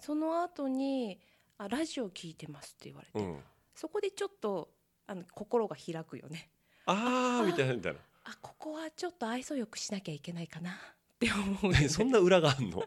[0.00, 1.20] その後に
[1.58, 3.42] あラジオ聞いてますって言われて、うん。
[3.74, 4.70] そこでちょっと
[5.06, 6.50] あの心が開くよね
[6.86, 7.98] ああみたいなみたいな。
[8.24, 10.70] あここはちょっと愛想よくしなきゃいけないかな。
[10.70, 10.74] っ
[11.18, 12.82] て思うよね、えそんな裏があんの？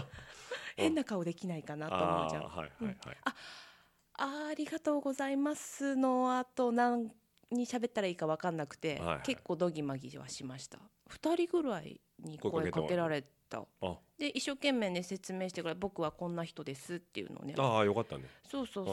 [0.76, 2.42] 変な顔できないかなと思うじゃん。
[2.44, 3.16] あーはいはいはい。
[3.24, 3.34] あ
[4.50, 7.10] ありがとうございますの後何
[7.50, 9.20] に喋ったらいいか分かんなくて、はいはい。
[9.22, 10.78] 結構ドギマギはしました。
[11.10, 13.64] 2人ぐらいに声かけられた。
[13.82, 13.98] あ。
[14.18, 17.54] で一生懸命ね説明してくれ僕はこんな人ですっていうのをね。
[17.58, 18.24] ああよかったね。
[18.48, 18.92] そうそうそ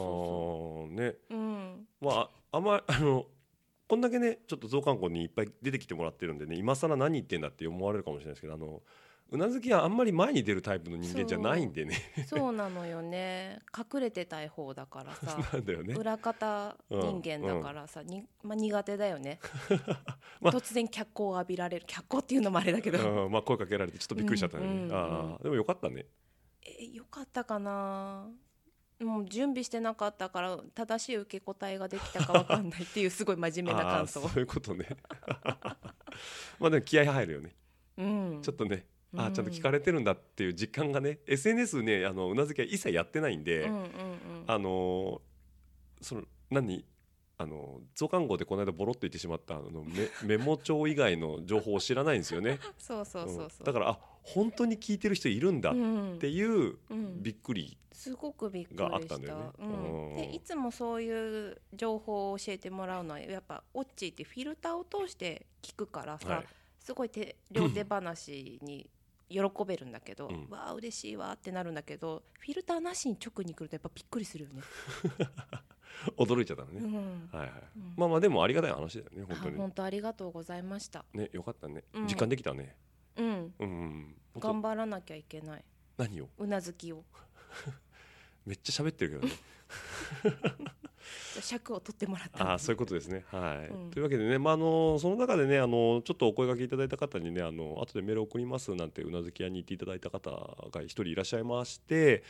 [0.88, 1.16] うあーね。
[1.30, 1.88] そううん。
[2.00, 3.26] まああんまあの
[3.88, 8.82] こんだけねちょっと増刊号にいっぱい出てきてもらってるんでね今更何言ってんだって思われるかもしれないですけどあの
[9.30, 11.94] うなずきはあんまり前に出るタイプの人間じゃないんでね。
[12.26, 13.58] そうなのよね。
[13.76, 15.38] 隠れてたい方だからさ。
[15.52, 15.94] なんだよね。
[15.94, 19.38] 裏方人間だからさ、にまあ、苦手だよね、
[20.40, 20.52] まあ。
[20.54, 21.84] 突然脚光を浴びられる。
[21.86, 23.24] 脚光っていうのもあれだけど。
[23.24, 26.06] うんまあ声かけられてちょっとびっくりしちゃったね、うんうんうんああでもよかったね。
[26.64, 28.30] えよかったかな
[29.00, 34.88] もう準備してなかったから正しい受け答えができたかわかんないっていうすごい真面目なああ感想そういうことね。
[36.58, 37.54] まあでも気合入るよね、
[37.96, 38.38] うん。
[38.42, 39.32] ちょっとねあうん。
[39.32, 43.88] ーちゃんと聞かれてるんだっていう実感がね SNS ねあのうなずきは一切やってないんで、うんうんうん。
[44.46, 45.20] あのー
[46.00, 46.84] その何？
[47.40, 52.58] あの増刊号でこの間ボロッと言ってしまったあのメメモ帳以外の情報を知らないんですよね。
[52.76, 53.64] そうそうそうそう、ん。
[53.64, 55.74] だからあ本当に聞いてる人いるんだっ
[56.18, 57.22] ていううん。
[57.22, 59.14] びっくり、すごくびっくりがあっした。
[59.14, 60.16] たんだよねうん、うん。
[60.16, 66.46] でいつもそういう情報を教えてもらうのはやっぱオッチーってフィルターを通して聞くからさ、はい。
[66.80, 68.90] すごい手両手話に
[69.28, 70.48] 喜べるんだけど、うん。
[70.50, 74.62] わあ嬉しいわってなるんだけどフィルターなしに直に来るとやっぱびっくりするよね。
[76.16, 77.28] 驚いちゃったのね、うん。
[77.32, 77.52] はいはい、
[77.96, 79.56] まあまあでもありがたい話だよね本当に。
[79.56, 81.04] あ本当ありがとうございました。
[81.12, 82.06] ねよかったね、うん。
[82.06, 82.76] 実感できたね。
[83.16, 85.64] うん、うん頑張らなきゃいけない。
[85.96, 86.28] 何を？
[86.38, 87.04] うなずきを。
[88.46, 89.34] めっちゃ喋ってるけどね
[91.40, 93.24] 尺を取ってもらったああそういうことですね。
[93.30, 102.22] はい、うんというわけでね、まあ、あのその中でねあのちょっとお声掛けいただいた方にねあの後でメール送りますなんてうなずき屋に言っていただいた方が一人いらっしゃいまして、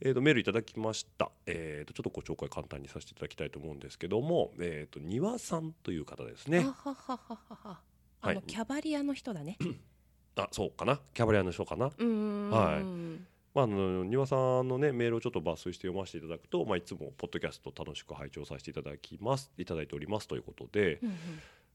[0.00, 6.60] えー、とメールいただきました、えー、とちょっとご紹介簡単にさせていただきたいと思うんですけども、えー、と庭さんという方ですね。
[6.60, 7.80] あははははは。
[8.22, 9.58] あの、はいキャバリアの人だね。
[10.36, 11.86] あそうかなキャバレアの人かな。
[11.86, 19.50] うーんはいまあ、あの庭さんのねメールをちょっと抜粋して読ませていただくと、まあ、いつもポッドキャスト楽しく拝聴させていただきます。
[19.56, 20.28] いただいております。
[20.28, 21.16] ということで、うんうん。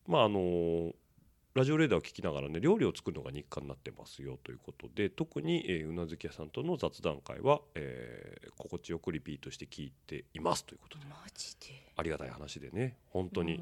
[0.06, 0.94] まああの
[1.54, 4.38] ラジオレーダーを聞きながらね料理を作るのが日課になってますよ。
[4.44, 10.64] ということで特に、えーうなずき屋さんとの雑談会は、えー心地よくリピートして聞いています。
[10.64, 11.92] ということでマジで？
[11.98, 13.60] ありがたい話でね本当に。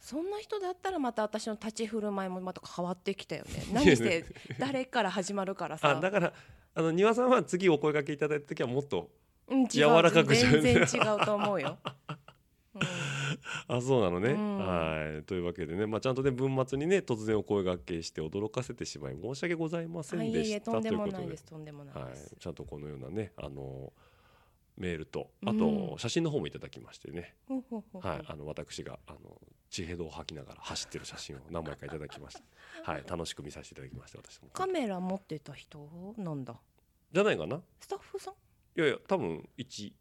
[0.00, 3.64] そんな人だったらまた私の立ち振る舞いもまた変わってきたよね。
[3.72, 4.26] 何せ
[4.58, 5.96] 誰から始まるからさ。
[5.96, 6.32] あだから
[6.76, 9.08] あの庭さんは次お声掛けいただいた時はもっと
[9.48, 9.68] うん違う。
[9.68, 11.78] 柔らかくし全然 違うと思うよ。
[13.68, 14.58] あそうなのね、うん。
[14.58, 15.22] はい。
[15.24, 20.90] というわけでね、まあ、ちゃんとね文末にね突然お声掛けして驚かせてしまい申し訳ございませんあいえいえでしたとんで。
[20.90, 21.44] もということないです。
[21.44, 22.32] とんでもないです。
[22.32, 23.92] はい、ちゃんとこのようなねあの
[24.76, 25.58] メールとあうん。
[25.58, 28.12] と写真の方もいただきましてね、ほうほうほうほう。
[28.12, 29.40] はい、あの私があの
[29.70, 32.34] 地平道を吐きながら走ってる写真を何枚かいただきまし
[32.84, 34.48] たはい楽しく見させていただきました私も。
[34.52, 36.54] カメラ持ってた人なんだ。
[37.12, 37.60] じゃないかな。
[37.80, 38.34] スタッフさん？
[38.78, 39.92] いやいや多分一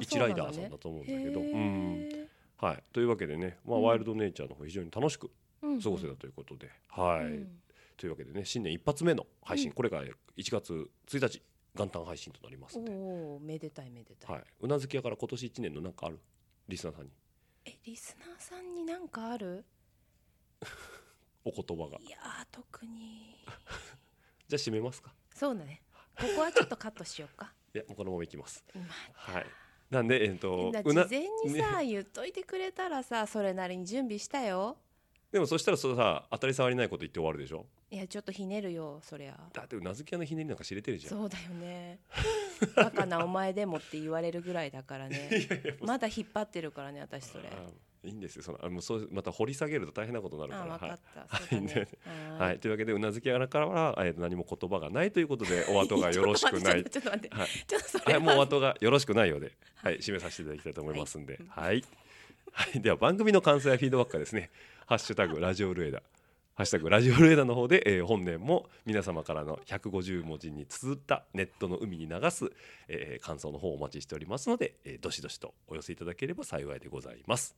[0.00, 1.40] 一ライダーさんだと思うんだけど。
[1.40, 2.28] うん。
[2.58, 2.82] はい。
[2.92, 3.82] というわけでね、まあうん。
[3.84, 5.30] ワイルドネイチャーの方非常に楽しく
[5.62, 7.48] うんうん過ごせたということで、はい、うん。
[7.96, 9.74] というわけでね新年一発目の配信、うん。
[9.74, 10.12] これが1
[10.50, 11.42] 月1日
[11.74, 14.36] 元旦配信となりますんで、おおめでたいめでたい。
[14.36, 16.18] はい、うなずき屋から今年1年のなんかある？
[16.68, 17.10] リスナーさんに
[17.68, 19.64] えリスナーさんになんかある？
[21.44, 23.36] お言葉がいやー特に。
[24.48, 25.82] じゃあ締めますかそうだね。
[26.18, 27.52] ここはちょっとカットしようか。
[27.74, 28.80] いやもうこのままいきますま
[29.14, 29.46] はい
[29.90, 34.78] なんでえっ、と事前にさ、ね言っといてくれたらさそれなりに準備したよ
[35.30, 39.34] でもそしたらそれさ当たり障りないこと言って終わるでしょいやちょっとひねるよそりゃ。
[39.52, 41.12] だってうなずき屋のひねりなんか知れてるじゃん。
[41.12, 41.98] そうだよね。
[42.76, 45.30] バカなお前でもって言われるぐらいだからね。
[45.80, 47.48] まだ引っ張ってるからね私それ。
[47.48, 47.70] あ
[48.04, 48.42] いいんですよ。
[48.42, 50.64] そのあもうそうまた掘り下げると大変なことになるから。
[50.64, 51.26] あわかった。
[51.34, 51.72] はいね。
[51.72, 52.38] はい。
[52.40, 52.58] はいはい。
[52.58, 56.84] というわけでうなずき屋からは、えー何も言葉がないということでお後がよろしくない。
[56.90, 57.48] ちょっと待ってはい。
[57.66, 58.20] ちょっとそれは。
[58.20, 61.82] い、もうお後がよろしくないようで、はい、締めさせていただきたいと思いますんで、はい、
[62.52, 64.50] はい、では番組の感想やフィードバックはですね、
[64.86, 66.02] ハッシュタグラジオルエダ、
[66.58, 72.50] ハッシュタグラジオルエダの方で、えー本年も皆様からの150文字に綴ったネットの海に流す、
[72.88, 77.54] えー感想の方をお待ちしておりますので、えーどしどしとお寄せいただければ幸いでございます。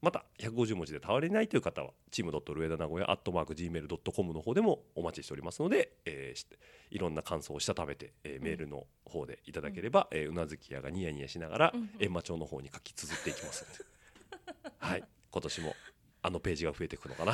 [0.00, 6.46] また150文字で倒れないという方はチームルエダ名古屋アットマーク Gmail.com の方でもお待ちしておりますので、えーし
[6.92, 15.02] いろんな感想をしたためて、えーメールの方でいただければ、えーうなずき屋がニヤニヤしながらうんうん閻魔帳の方に書き綴っていきますので、はい、
[15.32, 15.74] 今年も
[16.22, 17.32] あのページが増えていくのかな。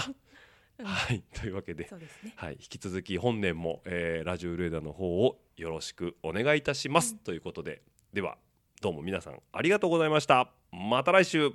[0.83, 1.85] はい、 というわけで、
[2.23, 2.33] ね。
[2.37, 8.39] はい、引き続き本年も、えーラジオルエダの方をよろしくお願いいたします、ということででは
[8.83, 10.51] どうも皆さんありがとうございました。
[10.73, 11.53] また来週。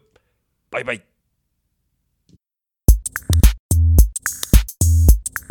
[0.72, 1.04] バイバイ。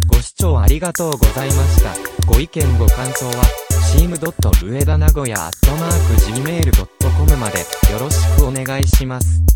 [0.09, 1.95] ご視聴ありがとうございました。
[2.27, 3.45] ご意見ご感想は、
[3.93, 7.59] チームドットルエダ名古屋アットマーク Gmail.com まで
[7.93, 9.50] よろしくお願いします。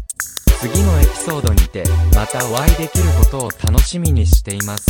[0.66, 1.84] 次のエピソードにて、
[2.14, 4.86] またお会いできることを楽しみにしています。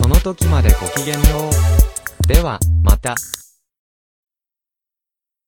[0.00, 1.20] その時までごきげんよ
[2.24, 2.26] う。
[2.26, 3.14] では、また。